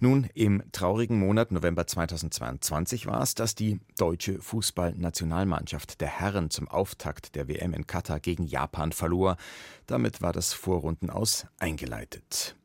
Nun, 0.00 0.28
im 0.34 0.62
traurigen 0.72 1.18
Monat 1.18 1.52
November 1.52 1.86
2022 1.86 3.06
war 3.06 3.22
es, 3.22 3.34
dass 3.34 3.54
die 3.54 3.80
deutsche 3.98 4.40
Fußballnationalmannschaft 4.40 6.00
der 6.00 6.08
Herren 6.08 6.50
zum 6.50 6.68
Auftakt 6.68 7.34
der 7.34 7.48
WM 7.48 7.72
in 7.72 7.86
Katar 7.86 8.18
gegen 8.20 8.44
Japan 8.44 8.92
verlor. 8.92 9.36
Damit 9.86 10.22
war 10.22 10.32
das 10.32 10.52
Vorrundenaus 10.52 11.46
eingeleitet. 11.58 12.56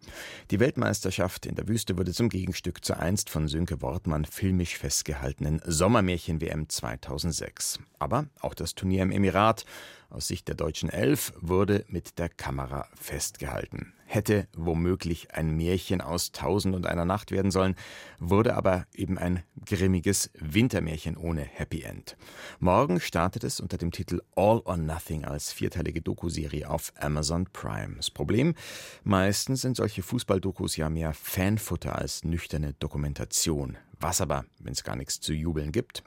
Die 0.52 0.60
Weltmeisterschaft 0.60 1.46
in 1.46 1.56
der 1.56 1.68
Wüste 1.68 1.98
wurde 1.98 2.14
zum 2.14 2.30
Gegenstück 2.30 2.84
zur 2.84 3.00
einst 3.00 3.30
von 3.30 3.48
Sönke 3.48 3.82
Wortmann 3.82 4.26
filmisch 4.26 4.78
festgehaltenen 4.78 5.62
Sommermärchen-WM 5.66 6.70
2006. 6.70 7.80
Aber 8.00 8.28
auch 8.40 8.54
das 8.54 8.76
Turnier 8.76 9.04
im 9.04 9.12
Emirat 9.12 9.66
aus 10.10 10.28
Sicht 10.28 10.48
der 10.48 10.56
deutschen 10.56 10.90
Elf 10.90 11.34
wurde 11.40 11.86
mit 11.90 12.18
der 12.20 12.30
Kamera 12.30 12.88
festgehalten. 12.96 13.94
Hätte 14.10 14.48
womöglich 14.56 15.34
ein 15.36 15.58
Märchen 15.58 16.00
aus 16.00 16.32
Tausend 16.32 16.74
und 16.74 16.86
einer 16.88 17.04
Nacht 17.04 17.32
werden 17.32 17.52
sollen, 17.52 17.76
wurde 18.20 18.56
aber 18.56 18.88
eben 18.96 19.18
ein 19.18 19.44
grimmiges 19.66 20.32
Wintermärchen 20.40 21.18
ohne 21.18 21.42
Happy 21.42 21.82
End. 21.82 22.16
Morgen 22.60 23.02
startet 23.02 23.44
es 23.44 23.60
unter 23.60 23.78
dem 23.78 23.92
Titel 23.92 24.22
All 24.34 24.62
or 24.64 24.78
Nothing 24.78 25.26
als 25.26 25.52
vierteilige 25.52 26.02
Dokuserie 26.02 26.70
auf 26.70 26.94
Amazon 26.98 27.48
Prime. 27.52 27.98
Das 27.98 28.10
Problem? 28.10 28.56
Meistens 29.04 29.62
sind 29.62 29.76
solche 29.76 30.02
Fußballdokus 30.04 30.78
ja 30.78 30.90
mehr 30.90 31.12
Fanfutter 31.12 31.98
als 31.98 32.24
nüchterne 32.24 32.76
Dokumentation. 32.80 33.78
Was 34.00 34.22
aber, 34.22 34.46
wenn 34.60 34.72
es 34.72 34.86
gar 34.86 34.96
nichts 34.96 35.20
zu 35.20 35.34
jubeln 35.34 35.74
gibt? 35.74 36.06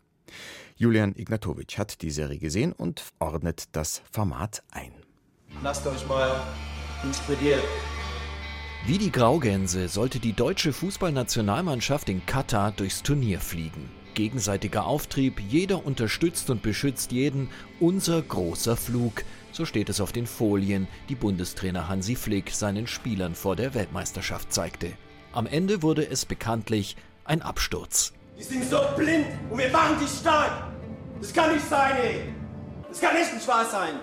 Julian 0.74 1.14
Ignatowitsch 1.14 1.76
hat 1.76 2.00
die 2.00 2.10
Serie 2.10 2.38
gesehen 2.38 2.72
und 2.72 3.04
ordnet 3.18 3.64
das 3.72 4.00
Format 4.10 4.62
ein. 4.70 4.94
Lasst 5.62 5.86
euch 5.86 6.06
mal 6.08 6.40
inspirieren. 7.04 7.62
Wie 8.86 8.98
die 8.98 9.12
Graugänse 9.12 9.88
sollte 9.88 10.20
die 10.20 10.32
deutsche 10.32 10.72
Fußballnationalmannschaft 10.72 12.08
in 12.08 12.24
Katar 12.24 12.72
durchs 12.72 13.02
Turnier 13.02 13.40
fliegen. 13.40 13.90
Gegenseitiger 14.14 14.86
Auftrieb, 14.86 15.38
jeder 15.38 15.84
unterstützt 15.84 16.50
und 16.50 16.62
beschützt 16.62 17.12
jeden, 17.12 17.50
unser 17.78 18.20
großer 18.20 18.76
Flug. 18.76 19.22
So 19.52 19.64
steht 19.64 19.88
es 19.88 20.00
auf 20.00 20.12
den 20.12 20.26
Folien, 20.26 20.88
die 21.08 21.14
Bundestrainer 21.14 21.88
Hansi 21.88 22.16
Flick 22.16 22.50
seinen 22.50 22.86
Spielern 22.86 23.34
vor 23.34 23.54
der 23.54 23.74
Weltmeisterschaft 23.74 24.52
zeigte. 24.52 24.92
Am 25.32 25.46
Ende 25.46 25.82
wurde 25.82 26.08
es 26.08 26.24
bekanntlich 26.24 26.96
ein 27.24 27.42
Absturz. 27.42 28.12
Die 28.38 28.42
sind 28.42 28.64
so 28.64 28.80
blind 28.96 29.26
und 29.50 29.58
wir 29.58 29.70
machen 29.70 29.96
die 30.02 30.08
stark. 30.08 30.72
Das 31.20 31.32
kann 31.32 31.54
nicht 31.54 31.68
sein, 31.68 31.96
ey. 32.02 32.20
Das 32.88 33.00
kann 33.00 33.14
echt 33.14 33.34
nicht 33.34 33.46
wahr 33.46 33.66
sein. 33.66 34.00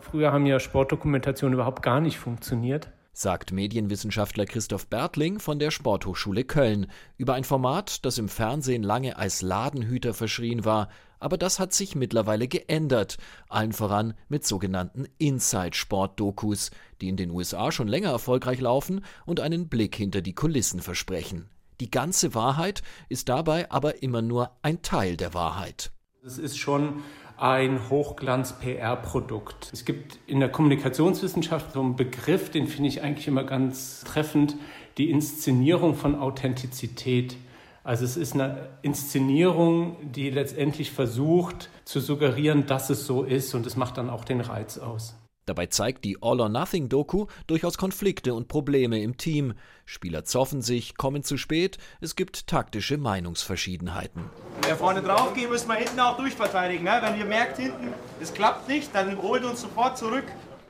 Früher 0.00 0.32
haben 0.32 0.46
ja 0.46 0.60
Sportdokumentationen 0.60 1.54
überhaupt 1.54 1.82
gar 1.82 2.00
nicht 2.00 2.18
funktioniert. 2.18 2.90
Sagt 3.12 3.52
Medienwissenschaftler 3.52 4.46
Christoph 4.46 4.86
Bertling 4.86 5.40
von 5.40 5.58
der 5.58 5.70
Sporthochschule 5.70 6.44
Köln 6.44 6.86
über 7.16 7.34
ein 7.34 7.44
Format, 7.44 8.04
das 8.04 8.18
im 8.18 8.28
Fernsehen 8.28 8.82
lange 8.82 9.16
als 9.16 9.42
Ladenhüter 9.42 10.14
verschrien 10.14 10.64
war, 10.64 10.88
aber 11.18 11.36
das 11.36 11.58
hat 11.58 11.74
sich 11.74 11.94
mittlerweile 11.94 12.48
geändert, 12.48 13.18
allen 13.48 13.72
voran 13.72 14.14
mit 14.28 14.46
sogenannten 14.46 15.06
Inside-Sport-Dokus, 15.18 16.70
die 17.00 17.08
in 17.08 17.16
den 17.16 17.30
USA 17.30 17.72
schon 17.72 17.88
länger 17.88 18.10
erfolgreich 18.10 18.60
laufen 18.60 19.04
und 19.26 19.40
einen 19.40 19.68
Blick 19.68 19.96
hinter 19.96 20.22
die 20.22 20.34
Kulissen 20.34 20.80
versprechen. 20.80 21.50
Die 21.80 21.90
ganze 21.90 22.34
Wahrheit 22.34 22.82
ist 23.08 23.28
dabei 23.28 23.70
aber 23.70 24.02
immer 24.02 24.22
nur 24.22 24.52
ein 24.62 24.82
Teil 24.82 25.16
der 25.16 25.34
Wahrheit. 25.34 25.92
Es 26.24 26.38
ist 26.38 26.58
schon 26.58 27.02
ein 27.40 27.88
Hochglanz-PR-Produkt. 27.88 29.70
Es 29.72 29.84
gibt 29.84 30.18
in 30.26 30.40
der 30.40 30.50
Kommunikationswissenschaft 30.50 31.72
so 31.72 31.80
einen 31.80 31.96
Begriff, 31.96 32.50
den 32.50 32.66
finde 32.66 32.88
ich 32.88 33.02
eigentlich 33.02 33.28
immer 33.28 33.44
ganz 33.44 34.04
treffend, 34.04 34.56
die 34.98 35.10
Inszenierung 35.10 35.94
von 35.94 36.14
Authentizität. 36.14 37.36
Also 37.82 38.04
es 38.04 38.18
ist 38.18 38.34
eine 38.34 38.68
Inszenierung, 38.82 39.96
die 40.02 40.28
letztendlich 40.28 40.90
versucht 40.90 41.70
zu 41.84 42.00
suggerieren, 42.00 42.66
dass 42.66 42.90
es 42.90 43.06
so 43.06 43.22
ist 43.22 43.54
und 43.54 43.66
es 43.66 43.74
macht 43.74 43.96
dann 43.96 44.10
auch 44.10 44.24
den 44.24 44.42
Reiz 44.42 44.76
aus. 44.76 45.14
Dabei 45.50 45.66
zeigt 45.66 46.04
die 46.04 46.16
All-or-Nothing-Doku 46.22 47.26
durchaus 47.48 47.76
Konflikte 47.76 48.34
und 48.34 48.46
Probleme 48.46 49.02
im 49.02 49.16
Team. 49.16 49.54
Spieler 49.84 50.24
zoffen 50.24 50.62
sich, 50.62 50.96
kommen 50.96 51.24
zu 51.24 51.36
spät, 51.36 51.76
es 52.00 52.14
gibt 52.14 52.46
taktische 52.46 52.98
Meinungsverschiedenheiten. 52.98 54.30
Wir 54.64 54.76
vorne 54.76 55.02
drauf 55.02 55.34
gehen, 55.34 55.50
müssen 55.50 55.66
wir 55.66 55.74
hinten 55.74 55.98
auch 55.98 56.16
durchverteidigen. 56.16 56.84
Ne? 56.84 57.00
Wenn 57.02 57.18
ihr 57.18 57.24
merkt, 57.24 57.56
hinten, 57.56 57.88
es 58.20 58.32
klappt 58.32 58.68
nicht, 58.68 58.94
dann 58.94 59.20
holt 59.20 59.42
uns 59.42 59.62
sofort 59.62 59.98
zurück. 59.98 60.22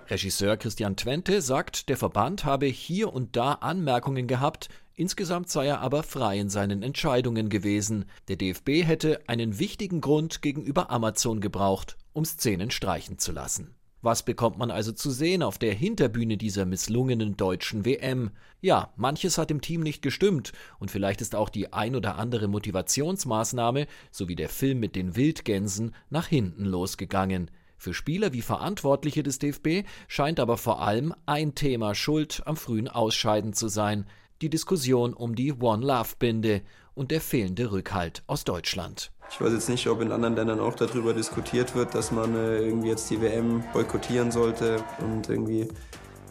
Regisseur 0.08 0.56
Christian 0.56 0.96
Twente 0.96 1.42
sagt, 1.42 1.90
der 1.90 1.98
Verband 1.98 2.46
habe 2.46 2.64
hier 2.64 3.12
und 3.12 3.36
da 3.36 3.52
Anmerkungen 3.52 4.28
gehabt, 4.28 4.70
insgesamt 4.94 5.50
sei 5.50 5.66
er 5.66 5.82
aber 5.82 6.02
frei 6.02 6.38
in 6.38 6.48
seinen 6.48 6.82
Entscheidungen 6.82 7.50
gewesen. 7.50 8.06
Der 8.28 8.36
DFB 8.36 8.86
hätte 8.86 9.20
einen 9.26 9.58
wichtigen 9.58 10.00
Grund 10.00 10.40
gegenüber 10.40 10.90
Amazon 10.90 11.42
gebraucht, 11.42 11.98
um 12.14 12.24
Szenen 12.24 12.70
streichen 12.70 13.18
zu 13.18 13.32
lassen. 13.32 13.74
Was 14.02 14.22
bekommt 14.22 14.56
man 14.56 14.70
also 14.70 14.92
zu 14.92 15.10
sehen 15.10 15.42
auf 15.42 15.58
der 15.58 15.74
Hinterbühne 15.74 16.38
dieser 16.38 16.64
misslungenen 16.64 17.36
deutschen 17.36 17.84
WM? 17.84 18.30
Ja, 18.62 18.92
manches 18.96 19.36
hat 19.36 19.50
im 19.50 19.60
Team 19.60 19.82
nicht 19.82 20.00
gestimmt 20.00 20.52
und 20.78 20.90
vielleicht 20.90 21.20
ist 21.20 21.34
auch 21.34 21.50
die 21.50 21.74
ein 21.74 21.94
oder 21.94 22.16
andere 22.16 22.48
Motivationsmaßnahme 22.48 23.86
sowie 24.10 24.36
der 24.36 24.48
Film 24.48 24.80
mit 24.80 24.96
den 24.96 25.16
Wildgänsen 25.16 25.94
nach 26.08 26.26
hinten 26.26 26.64
losgegangen. 26.64 27.50
Für 27.76 27.92
Spieler 27.92 28.32
wie 28.32 28.42
Verantwortliche 28.42 29.22
des 29.22 29.38
DFB 29.38 29.86
scheint 30.08 30.40
aber 30.40 30.56
vor 30.56 30.80
allem 30.82 31.14
ein 31.26 31.54
Thema 31.54 31.94
schuld 31.94 32.42
am 32.46 32.56
frühen 32.56 32.88
Ausscheiden 32.88 33.52
zu 33.52 33.68
sein, 33.68 34.06
die 34.40 34.50
Diskussion 34.50 35.12
um 35.12 35.34
die 35.34 35.52
One 35.52 35.84
Love 35.84 36.14
Binde 36.18 36.62
und 37.00 37.10
der 37.10 37.22
fehlende 37.22 37.72
Rückhalt 37.72 38.22
aus 38.26 38.44
Deutschland. 38.44 39.10
Ich 39.30 39.40
weiß 39.40 39.54
jetzt 39.54 39.70
nicht, 39.70 39.86
ob 39.86 40.02
in 40.02 40.12
anderen 40.12 40.36
Ländern 40.36 40.60
auch 40.60 40.74
darüber 40.74 41.14
diskutiert 41.14 41.74
wird, 41.74 41.94
dass 41.94 42.12
man 42.12 42.36
äh, 42.36 42.58
irgendwie 42.58 42.88
jetzt 42.88 43.08
die 43.08 43.22
WM 43.22 43.64
boykottieren 43.72 44.30
sollte 44.30 44.84
und 44.98 45.30
irgendwie 45.30 45.66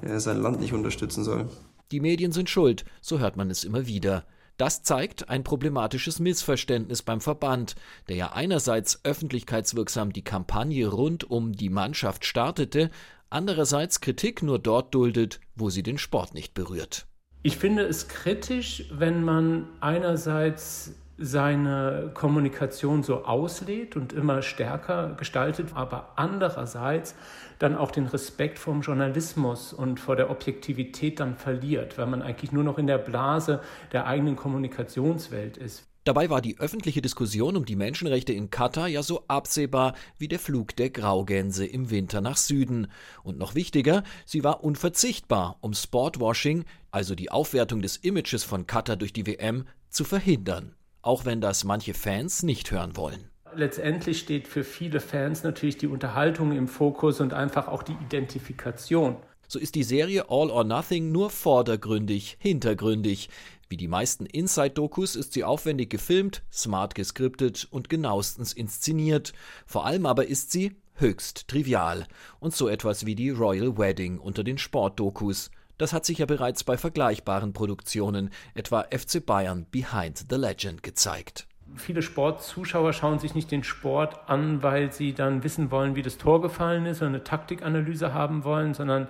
äh, 0.03 0.19
sein 0.19 0.38
Land 0.38 0.60
nicht 0.60 0.73
unterstützen 0.73 1.23
soll. 1.23 1.49
Die 1.89 1.99
Medien 1.99 2.32
sind 2.32 2.51
schuld, 2.51 2.86
so 3.01 3.17
hört 3.17 3.36
man 3.36 3.49
es 3.49 3.63
immer 3.63 3.88
wieder. 3.88 4.27
Das 4.58 4.84
zeigt 4.84 5.27
ein 5.27 5.43
problematisches 5.43 6.19
Missverständnis 6.19 7.01
beim 7.01 7.19
Verband, 7.19 7.73
der 8.08 8.17
ja 8.17 8.34
einerseits 8.34 9.03
öffentlichkeitswirksam 9.03 10.13
die 10.13 10.23
Kampagne 10.23 10.88
rund 10.88 11.27
um 11.27 11.53
die 11.53 11.69
Mannschaft 11.69 12.25
startete, 12.25 12.91
andererseits 13.32 14.01
Kritik 14.01 14.43
nur 14.43 14.60
dort 14.60 14.93
duldet, 14.93 15.39
wo 15.55 15.71
sie 15.71 15.82
den 15.82 15.97
Sport 15.97 16.36
nicht 16.36 16.53
berührt. 16.53 17.08
Ich 17.41 17.58
finde 17.58 17.84
es 17.84 18.10
kritisch, 18.10 18.86
wenn 18.91 19.23
man 19.23 19.67
einerseits 19.80 20.93
seine 21.17 22.12
Kommunikation 22.13 23.02
so 23.02 23.25
auslädt 23.25 23.95
und 23.95 24.12
immer 24.13 24.41
stärker 24.41 25.15
gestaltet, 25.15 25.69
aber 25.73 26.13
andererseits 26.15 27.15
dann 27.58 27.78
auch 27.78 27.91
den 27.91 28.08
Respekt 28.08 28.60
vom 28.60 28.82
Journalismus 28.82 29.73
und 29.73 29.99
vor 29.99 30.15
der 30.15 30.30
Objektivität 30.30 31.19
dann 31.19 31.36
verliert, 31.36 31.97
weil 31.97 32.08
man 32.08 32.21
eigentlich 32.21 32.52
nur 32.52 32.63
noch 32.63 32.78
in 32.78 32.88
der 32.88 32.97
Blase 32.97 33.62
der 33.91 34.06
eigenen 34.06 34.36
Kommunikationswelt 34.36 35.58
ist. 35.58 35.88
Dabei 36.04 36.30
war 36.30 36.42
die 36.42 36.60
öffentliche 36.60 37.02
Diskussion 37.02 37.56
um 37.56 37.66
die 37.66 37.76
Menschenrechte 37.76 38.34
in 38.34 38.50
Katar 38.50 38.88
ja 38.88 39.04
so 39.04 39.24
absehbar 39.28 39.96
wie 40.18 40.28
der 40.28 40.40
Flug 40.40 40.76
der 40.76 40.90
Graugänse 40.90 41.66
im 41.66 41.90
Winter 41.90 42.22
nach 42.22 42.38
Süden. 42.38 42.88
Und 43.24 43.38
noch 43.38 43.56
wichtiger, 43.56 44.04
sie 44.26 44.44
war 44.44 44.64
unverzichtbar, 44.64 45.58
um 45.62 45.74
Sportwashing, 45.74 46.66
also 46.92 47.16
die 47.16 47.32
Aufwertung 47.32 47.82
des 47.82 47.98
Images 47.98 48.44
von 48.44 48.66
Katar 48.66 48.96
durch 48.96 49.14
die 49.14 49.28
WM, 49.28 49.66
zu 49.90 50.04
verhindern 50.04 50.76
auch 51.02 51.26
wenn 51.26 51.42
das 51.42 51.64
manche 51.64 51.94
Fans 51.94 52.44
nicht 52.44 52.72
hören 52.72 52.96
wollen. 52.98 53.30
Letztendlich 53.56 54.20
steht 54.20 54.48
für 54.48 54.64
viele 54.64 55.00
Fans 55.00 55.44
natürlich 55.44 55.78
die 55.78 55.88
Unterhaltung 55.88 56.56
im 56.56 56.68
Fokus 56.68 57.20
und 57.20 57.34
einfach 57.34 57.68
auch 57.68 57.84
die 57.84 57.98
Identifikation. 58.06 59.16
So 59.48 59.58
ist 59.58 59.74
die 59.74 59.84
Serie 59.84 60.26
All 60.30 60.52
or 60.52 60.64
Nothing 60.64 61.12
nur 61.12 61.32
vordergründig, 61.32 62.38
hintergründig. 62.40 63.30
Wie 63.69 63.77
die 63.77 63.88
meisten 63.88 64.25
Inside-Dokus 64.25 65.15
ist 65.15 65.34
sie 65.34 65.43
aufwendig 65.43 65.91
gefilmt, 65.91 66.41
smart 66.51 66.95
geskriptet 66.95 67.67
und 67.69 67.88
genauestens 67.88 68.51
inszeniert. 68.51 69.32
Vor 69.67 69.86
allem 69.86 70.08
aber 70.08 70.25
ist 70.25 70.51
sie 70.51 70.75
höchst 70.95 71.47
trivial 71.47 72.08
und 72.39 72.55
so 72.55 72.67
etwas 72.67 73.05
wie 73.05 73.13
die 73.13 73.29
Royal 73.29 73.77
Wedding 73.77 74.17
unter 74.17 74.43
den 74.43 74.58
Sportdokus. 74.58 75.51
Das 75.77 75.93
hat 75.93 76.03
sich 76.03 76.17
ja 76.17 76.25
bereits 76.25 76.63
bei 76.63 76.77
vergleichbaren 76.77 77.53
Produktionen, 77.53 78.32
etwa 78.55 78.88
FC 78.89 79.23
Bayern 79.23 79.67
Behind 79.69 80.25
the 80.29 80.36
Legend, 80.36 80.82
gezeigt. 80.82 81.45
Viele 81.75 82.01
Sportzuschauer 82.01 82.93
schauen 82.93 83.19
sich 83.19 83.36
nicht 83.36 83.51
den 83.51 83.63
Sport 83.63 84.27
an, 84.27 84.63
weil 84.63 84.91
sie 84.91 85.13
dann 85.13 85.43
wissen 85.43 85.69
wollen, 85.69 85.95
wie 85.95 86.01
das 86.01 86.17
Tor 86.17 86.41
gefallen 86.41 86.88
ist 86.88 87.03
oder 87.03 87.10
eine 87.10 87.23
Taktikanalyse 87.23 88.15
haben 88.15 88.43
wollen, 88.43 88.73
sondern 88.73 89.08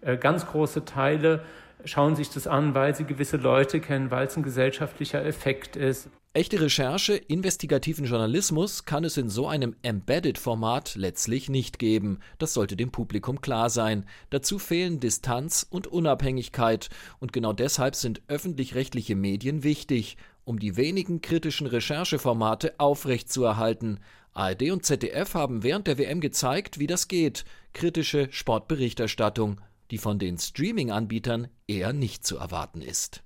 äh, 0.00 0.16
ganz 0.16 0.46
große 0.46 0.84
Teile 0.84 1.44
schauen 1.84 2.16
sich 2.16 2.30
das 2.30 2.46
an, 2.46 2.74
weil 2.74 2.94
sie 2.94 3.04
gewisse 3.04 3.36
Leute 3.36 3.80
kennen, 3.80 4.10
weil 4.10 4.26
es 4.26 4.36
ein 4.36 4.42
gesellschaftlicher 4.42 5.24
Effekt 5.24 5.76
ist. 5.76 6.08
Echte 6.32 6.60
Recherche, 6.60 7.16
investigativen 7.16 8.04
Journalismus 8.04 8.84
kann 8.84 9.02
es 9.02 9.16
in 9.16 9.28
so 9.28 9.48
einem 9.48 9.74
Embedded-Format 9.82 10.94
letztlich 10.94 11.48
nicht 11.48 11.80
geben. 11.80 12.20
Das 12.38 12.54
sollte 12.54 12.76
dem 12.76 12.92
Publikum 12.92 13.40
klar 13.40 13.68
sein. 13.68 14.06
Dazu 14.30 14.60
fehlen 14.60 15.00
Distanz 15.00 15.66
und 15.68 15.88
Unabhängigkeit. 15.88 16.88
Und 17.18 17.32
genau 17.32 17.52
deshalb 17.52 17.96
sind 17.96 18.22
öffentlich-rechtliche 18.28 19.16
Medien 19.16 19.64
wichtig, 19.64 20.18
um 20.44 20.60
die 20.60 20.76
wenigen 20.76 21.20
kritischen 21.20 21.66
Rechercheformate 21.66 22.74
aufrechtzuerhalten. 22.78 23.98
ARD 24.32 24.70
und 24.70 24.84
ZDF 24.84 25.34
haben 25.34 25.64
während 25.64 25.88
der 25.88 25.98
WM 25.98 26.20
gezeigt, 26.20 26.78
wie 26.78 26.86
das 26.86 27.08
geht. 27.08 27.44
Kritische 27.72 28.28
Sportberichterstattung, 28.30 29.60
die 29.90 29.98
von 29.98 30.18
den 30.18 30.38
Streaming-Anbietern 30.38 31.48
eher 31.66 31.92
nicht 31.92 32.26
zu 32.26 32.36
erwarten 32.36 32.80
ist. 32.82 33.22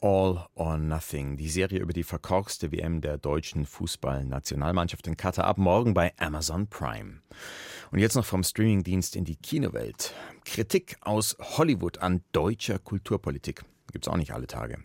All 0.00 0.46
or 0.54 0.78
Nothing, 0.78 1.36
die 1.36 1.48
Serie 1.48 1.80
über 1.80 1.92
die 1.92 2.04
verkorkste 2.04 2.70
WM 2.70 3.00
der 3.00 3.18
deutschen 3.18 3.66
Fußballnationalmannschaft 3.66 5.08
in 5.08 5.16
Katar 5.16 5.46
ab 5.46 5.58
morgen 5.58 5.92
bei 5.92 6.12
Amazon 6.18 6.68
Prime. 6.68 7.20
Und 7.90 7.98
jetzt 7.98 8.14
noch 8.14 8.24
vom 8.24 8.44
Streamingdienst 8.44 9.16
in 9.16 9.24
die 9.24 9.34
Kinowelt. 9.34 10.14
Kritik 10.44 10.98
aus 11.00 11.36
Hollywood 11.40 11.98
an 11.98 12.22
deutscher 12.30 12.78
Kulturpolitik. 12.78 13.64
Gibt's 13.90 14.06
auch 14.06 14.16
nicht 14.16 14.32
alle 14.32 14.46
Tage. 14.46 14.78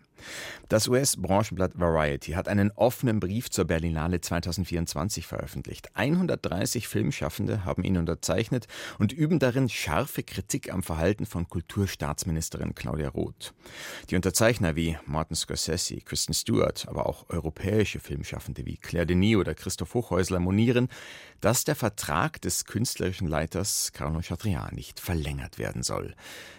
Das 0.70 0.88
US-Branchenblatt 0.88 1.80
Variety 1.80 2.32
hat 2.32 2.48
einen 2.48 2.72
offenen 2.72 3.20
Brief 3.20 3.50
zur 3.50 3.66
Berlinale 3.66 4.22
2024 4.22 5.28
veröffentlicht. 5.28 5.96
130 5.96 6.88
Filmschaffende 6.88 7.66
haben 7.66 7.84
ihn 7.84 7.98
unterzeichnet 7.98 8.68
und 9.00 9.12
üben 9.12 9.40
darin 9.40 9.70
scharfe 9.70 10.24
Kritik 10.24 10.72
am 10.74 10.84
Verhalten 10.84 11.26
von 11.26 11.48
Kulturstaatsministerin 11.48 12.76
Claudia 12.76 13.10
Roth. 13.10 13.54
Die 14.10 14.16
Unterzeichner 14.16 14.76
wie 14.76 14.98
Martin 15.06 15.36
Scorsese, 15.36 16.02
Kristen 16.02 16.34
Stewart, 16.34 16.88
aber 16.88 17.06
auch 17.08 17.30
europäische 17.30 18.00
Filmschaffende 18.00 18.66
wie 18.66 18.78
Claire 18.78 19.06
Denis 19.06 19.38
oder 19.38 19.54
Christoph 19.54 19.94
Hochhäusler 19.94 20.40
monieren, 20.40 20.90
dass 21.42 21.64
der 21.64 21.76
Vertrag 21.76 22.42
des 22.42 22.66
künstlerischen 22.66 23.28
Leiters 23.28 23.92
Carlo 23.94 24.22
Chatrian 24.22 24.74
nicht 24.74 25.00
verlängert 25.00 25.60
werden 25.60 25.84
soll. 25.84 26.16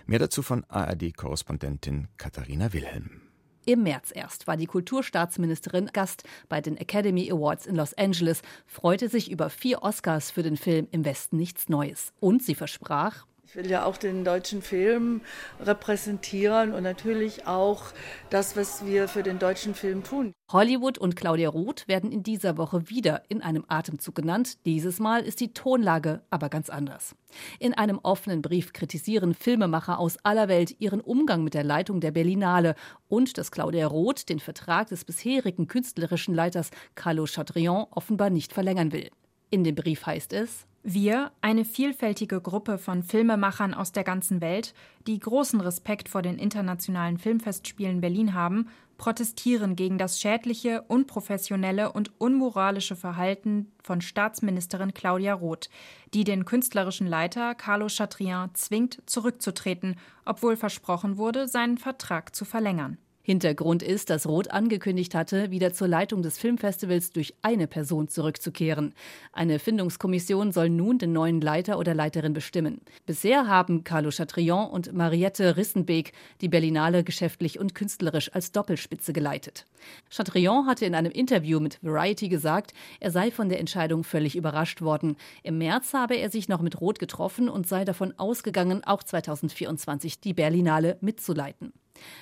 Mehr 0.07 0.19
dazu 0.19 0.43
von 0.43 0.65
ARD-Korrespondentin 0.65 2.09
Katharina 2.17 2.73
Wilhelm. 2.73 3.23
Im 3.67 3.83
März 3.83 4.13
erst 4.15 4.47
war 4.47 4.57
die 4.57 4.67
Kulturstaatsministerin 4.67 5.91
Gast 5.93 6.25
bei 6.49 6.61
den 6.61 6.77
Academy 6.77 7.31
Awards 7.31 7.67
in 7.67 7.77
Los 7.77 7.95
Angeles, 7.95 8.43
freute 8.67 9.09
sich 9.09 9.31
über 9.31 9.49
vier 9.49 9.83
Oscars 9.83 10.31
für 10.31 10.43
den 10.43 10.57
Film 10.57 10.87
Im 10.91 11.05
Westen 11.05 11.39
nichts 11.39 11.69
Neues. 11.69 12.13
Und 12.21 12.43
sie 12.43 12.55
versprach, 12.55 13.27
ich 13.47 13.57
will 13.57 13.71
ja 13.71 13.85
auch 13.85 13.97
den 13.97 14.25
deutschen 14.25 14.63
Film 14.63 15.21
repräsentieren 15.61 16.73
und 16.73 16.83
natürlich 16.83 17.47
auch 17.47 17.83
das, 18.31 18.57
was 18.57 18.87
wir 18.87 19.07
für 19.07 19.23
den 19.23 19.39
deutschen 19.39 19.75
Film 19.75 20.03
tun. 20.03 20.33
Hollywood 20.51 20.99
und 20.99 21.15
Claudia 21.15 21.51
Roth 21.51 21.87
werden 21.87 22.11
in 22.11 22.23
dieser 22.23 22.57
Woche 22.57 22.89
wieder 22.89 23.23
in 23.29 23.43
einem 23.43 23.65
Atemzug 23.69 24.15
genannt. 24.15 24.65
Dieses 24.65 24.99
Mal 24.99 25.23
ist 25.23 25.41
die 25.41 25.53
Tonlage 25.53 26.23
aber 26.31 26.49
ganz 26.49 26.71
anders. 26.71 27.15
In 27.59 27.75
einem 27.75 27.99
offenen 28.03 28.41
Brief 28.41 28.73
kritisieren 28.73 29.35
Filmemacher 29.35 29.99
aus 29.99 30.17
aller 30.23 30.49
Welt 30.49 30.77
ihren 30.79 31.01
Umgang 31.01 31.45
mit 31.45 31.55
der 31.55 31.65
Leitung 31.65 32.01
der 32.01 32.13
Berlinale 32.13 32.75
und 33.09 33.37
dass 33.37 33.51
Claudia 33.51 33.87
Roth 33.87 34.29
den 34.29 34.41
Vertrag 34.41 34.89
des 34.89 35.05
bisherigen 35.05 35.67
künstlerischen 35.67 36.35
Leiters 36.35 36.71
Carlo 36.95 37.27
Chatrian 37.27 37.87
offenbar 37.91 38.31
nicht 38.31 38.53
verlängern 38.53 38.93
will. 38.93 39.11
In 39.51 39.65
dem 39.65 39.75
Brief 39.75 40.07
heißt 40.07 40.33
es, 40.33 40.67
wir, 40.85 41.33
eine 41.41 41.65
vielfältige 41.65 42.43
Gruppe 42.43 42.77
von 42.77 43.03
Filmemachern 43.03 43.73
aus 43.73 43.93
der 43.93 44.05
ganzen 44.05 44.43
Welt, 44.43 44.75
die 45.07 45.19
großen 45.19 45.61
Respekt 45.61 46.11
vor 46.11 46.21
den 46.21 46.39
internationalen 46.39 47.17
Filmfestspielen 47.17 48.03
Berlin 48.03 48.35
haben, 48.35 48.69
protestieren 48.99 49.77
gegen 49.77 49.97
das 49.99 50.21
schädliche, 50.21 50.83
unprofessionelle 50.83 51.91
und 51.91 52.13
unmoralische 52.21 52.97
Verhalten 52.97 53.73
von 53.83 54.03
Staatsministerin 54.03 54.95
Claudia 54.95 55.33
Roth, 55.33 55.71
die 56.13 56.25
den 56.25 56.45
künstlerischen 56.45 57.07
Leiter 57.07 57.55
Carlo 57.55 57.89
Chatrian 57.89 58.55
zwingt, 58.55 59.03
zurückzutreten, 59.07 59.97
obwohl 60.27 60.57
versprochen 60.57 61.17
wurde, 61.17 61.49
seinen 61.49 61.79
Vertrag 61.79 62.37
zu 62.37 62.45
verlängern. 62.45 62.99
Hintergrund 63.27 63.83
ist, 63.83 64.11
dass 64.11 64.29
Roth 64.29 64.51
angekündigt 64.51 65.15
hatte, 65.15 65.51
wieder 65.51 65.73
zur 65.73 65.89
Leitung 65.89 66.21
des 66.21 66.37
Filmfestivals 66.37 67.11
durch 67.11 67.35
eine 67.41 67.67
Person 67.67 68.07
zurückzukehren. 68.07 68.93
Eine 69.33 69.59
Findungskommission 69.59 70.53
soll 70.53 70.69
nun 70.69 70.99
den 70.99 71.15
neuen 71.15 71.41
Leiter 71.41 71.79
oder 71.79 71.95
Leiterin 71.95 72.35
bestimmen. 72.35 72.83
Bisher 73.07 73.49
haben 73.49 73.83
Carlo 73.83 74.11
Chatrion 74.11 74.69
und 74.69 74.93
Mariette 74.93 75.57
Rissenbeek 75.57 76.13
die 76.43 76.51
Berlinale 76.51 77.03
geschäftlich 77.03 77.59
und 77.59 77.75
künstlerisch 77.75 78.31
als 78.35 78.53
Doppelspitze 78.53 79.15
geleitet. 79.15 79.65
Chatrion 80.11 80.67
hatte 80.67 80.85
in 80.85 80.95
einem 80.95 81.11
Interview 81.11 81.61
mit 81.61 81.79
Variety 81.83 82.29
gesagt, 82.29 82.75
er 83.01 83.11
sei 83.11 83.31
von 83.31 83.49
der 83.49 83.59
Entscheidung 83.59 84.05
völlig 84.05 84.37
überrascht 84.37 84.83
worden. 84.83 85.17
Im 85.43 85.57
März 85.57 85.95
habe 85.95 86.17
er 86.17 86.29
sich 86.29 86.51
noch 86.51 86.61
mit 86.61 86.79
Roth 86.79 86.99
getroffen 86.99 87.49
und 87.49 87.67
sei 87.67 87.87
davon 87.87 88.13
ausgegangen, 88.19 88.85
auch 88.85 89.03
2024 89.03 90.21
die 90.21 90.35
Berlinale 90.35 90.99
mitzuleiten. 91.01 91.73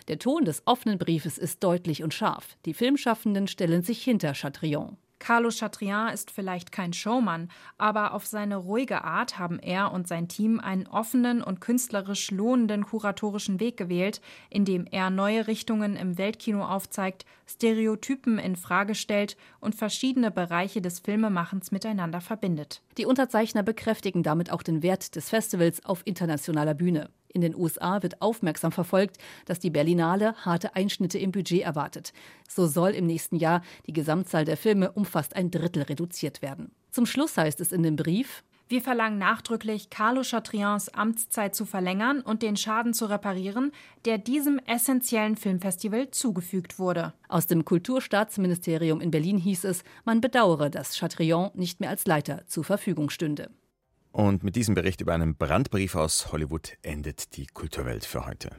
Der 0.09 0.19
Ton 0.19 0.45
des 0.45 0.63
offenen 0.67 0.99
Briefes 0.99 1.39
ist 1.39 1.63
deutlich 1.63 2.03
und 2.03 2.15
scharf. 2.15 2.57
Die 2.67 2.75
Filmschaffenden 2.75 3.47
stellen 3.47 3.83
sich 3.83 4.03
hinter 4.03 4.35
Chatrion. 4.35 4.97
Carlo 5.23 5.51
Chatrian 5.51 6.13
ist 6.13 6.33
vielleicht 6.33 6.73
kein 6.73 6.93
Showmann, 6.93 7.49
aber 7.79 8.13
auf 8.13 8.27
seine 8.27 8.57
ruhige 8.57 9.05
Art 9.05 9.39
haben 9.39 9.61
er 9.61 9.93
und 9.93 10.09
sein 10.09 10.27
Team 10.27 10.59
einen 10.59 10.89
offenen 10.89 11.43
und 11.43 11.61
künstlerisch 11.61 12.33
lohnenden 12.33 12.85
kuratorischen 12.85 13.61
Weg 13.61 13.77
gewählt, 13.77 14.21
in 14.51 14.65
dem 14.65 14.85
er 14.85 15.11
neue 15.11 15.47
Richtungen 15.47 15.95
im 15.95 16.19
Weltkino 16.19 16.65
aufzeigt, 16.67 17.25
Stereotypen 17.47 18.39
in 18.39 18.57
Frage 18.57 18.97
stellt 18.97 19.37
und 19.61 19.77
verschiedene 19.77 20.33
Bereiche 20.33 20.83
des 20.83 20.99
Filmemachens 20.99 21.71
miteinander 21.71 22.21
verbindet. 22.21 22.83
Die 22.99 23.07
Unterzeichner 23.07 23.63
bekräftigen 23.63 24.25
damit 24.25 24.51
auch 24.51 24.65
den 24.65 24.83
Wert 24.83 25.15
des 25.15 25.31
Festivals 25.31 25.85
auf 25.85 26.03
internationaler 26.05 26.75
Bühne. 26.75 27.11
In 27.33 27.41
den 27.41 27.55
USA 27.55 28.03
wird 28.03 28.21
aufmerksam 28.21 28.73
verfolgt, 28.73 29.19
dass 29.47 29.59
die 29.59 29.71
Berlinale 29.71 30.35
harte 30.45 30.77
Einschnitte 30.77 31.19
im 31.19 31.33
Budget 31.33 31.63
erwartet. 31.63 32.13
So 32.49 32.67
soll 32.67 32.91
im 32.91 33.07
nächsten 33.07 33.37
Jahr 33.37 33.63
die 33.87 33.93
Gesamtzahl 33.93 34.45
der 34.45 34.57
Filme 34.57 34.93
um 34.93 35.05
fast 35.05 35.35
ein 35.37 35.51
Drittel 35.51 35.83
reduziert 35.83 36.43
werden. 36.43 36.73
Zum 36.91 37.07
Schluss 37.07 37.37
heißt 37.37 37.61
es 37.61 37.73
in 37.73 37.83
dem 37.83 37.97
Brief, 37.97 38.45
wir 38.73 38.81
verlangen 38.81 39.19
nachdrücklich, 39.19 39.91
Carlo 39.91 40.23
Chatrians 40.23 40.89
Amtszeit 40.89 41.55
zu 41.55 41.67
verlängern 41.67 42.23
und 42.23 42.41
den 42.41 42.57
Schaden 42.57 42.95
zu 42.95 43.05
reparieren, 43.05 43.71
der 44.07 44.17
diesem 44.17 44.59
essentiellen 44.61 45.37
Filmfestival 45.37 46.11
zugefügt 46.11 46.79
wurde. 46.79 47.13
Aus 47.29 47.47
dem 47.47 47.67
Kulturstaatsministerium 47.67 49.03
in 49.03 49.11
Berlin 49.11 49.37
hieß 49.37 49.65
es, 49.65 49.85
man 50.07 50.23
bedauere, 50.23 50.71
dass 50.71 50.97
Chatrian 50.99 51.51
nicht 51.53 51.81
mehr 51.81 51.91
als 51.91 52.07
Leiter 52.07 52.47
zur 52.47 52.65
Verfügung 52.65 53.11
stünde. 53.11 53.51
Und 54.13 54.45
mit 54.45 54.57
diesem 54.57 54.75
Bericht 54.75 55.01
über 55.01 55.15
einen 55.15 55.37
Brandbrief 55.37 55.95
aus 55.95 56.33
Hollywood 56.33 56.77
endet 56.83 57.37
die 57.37 57.47
Kulturwelt 57.47 58.05
für 58.05 58.27
heute. 58.27 58.51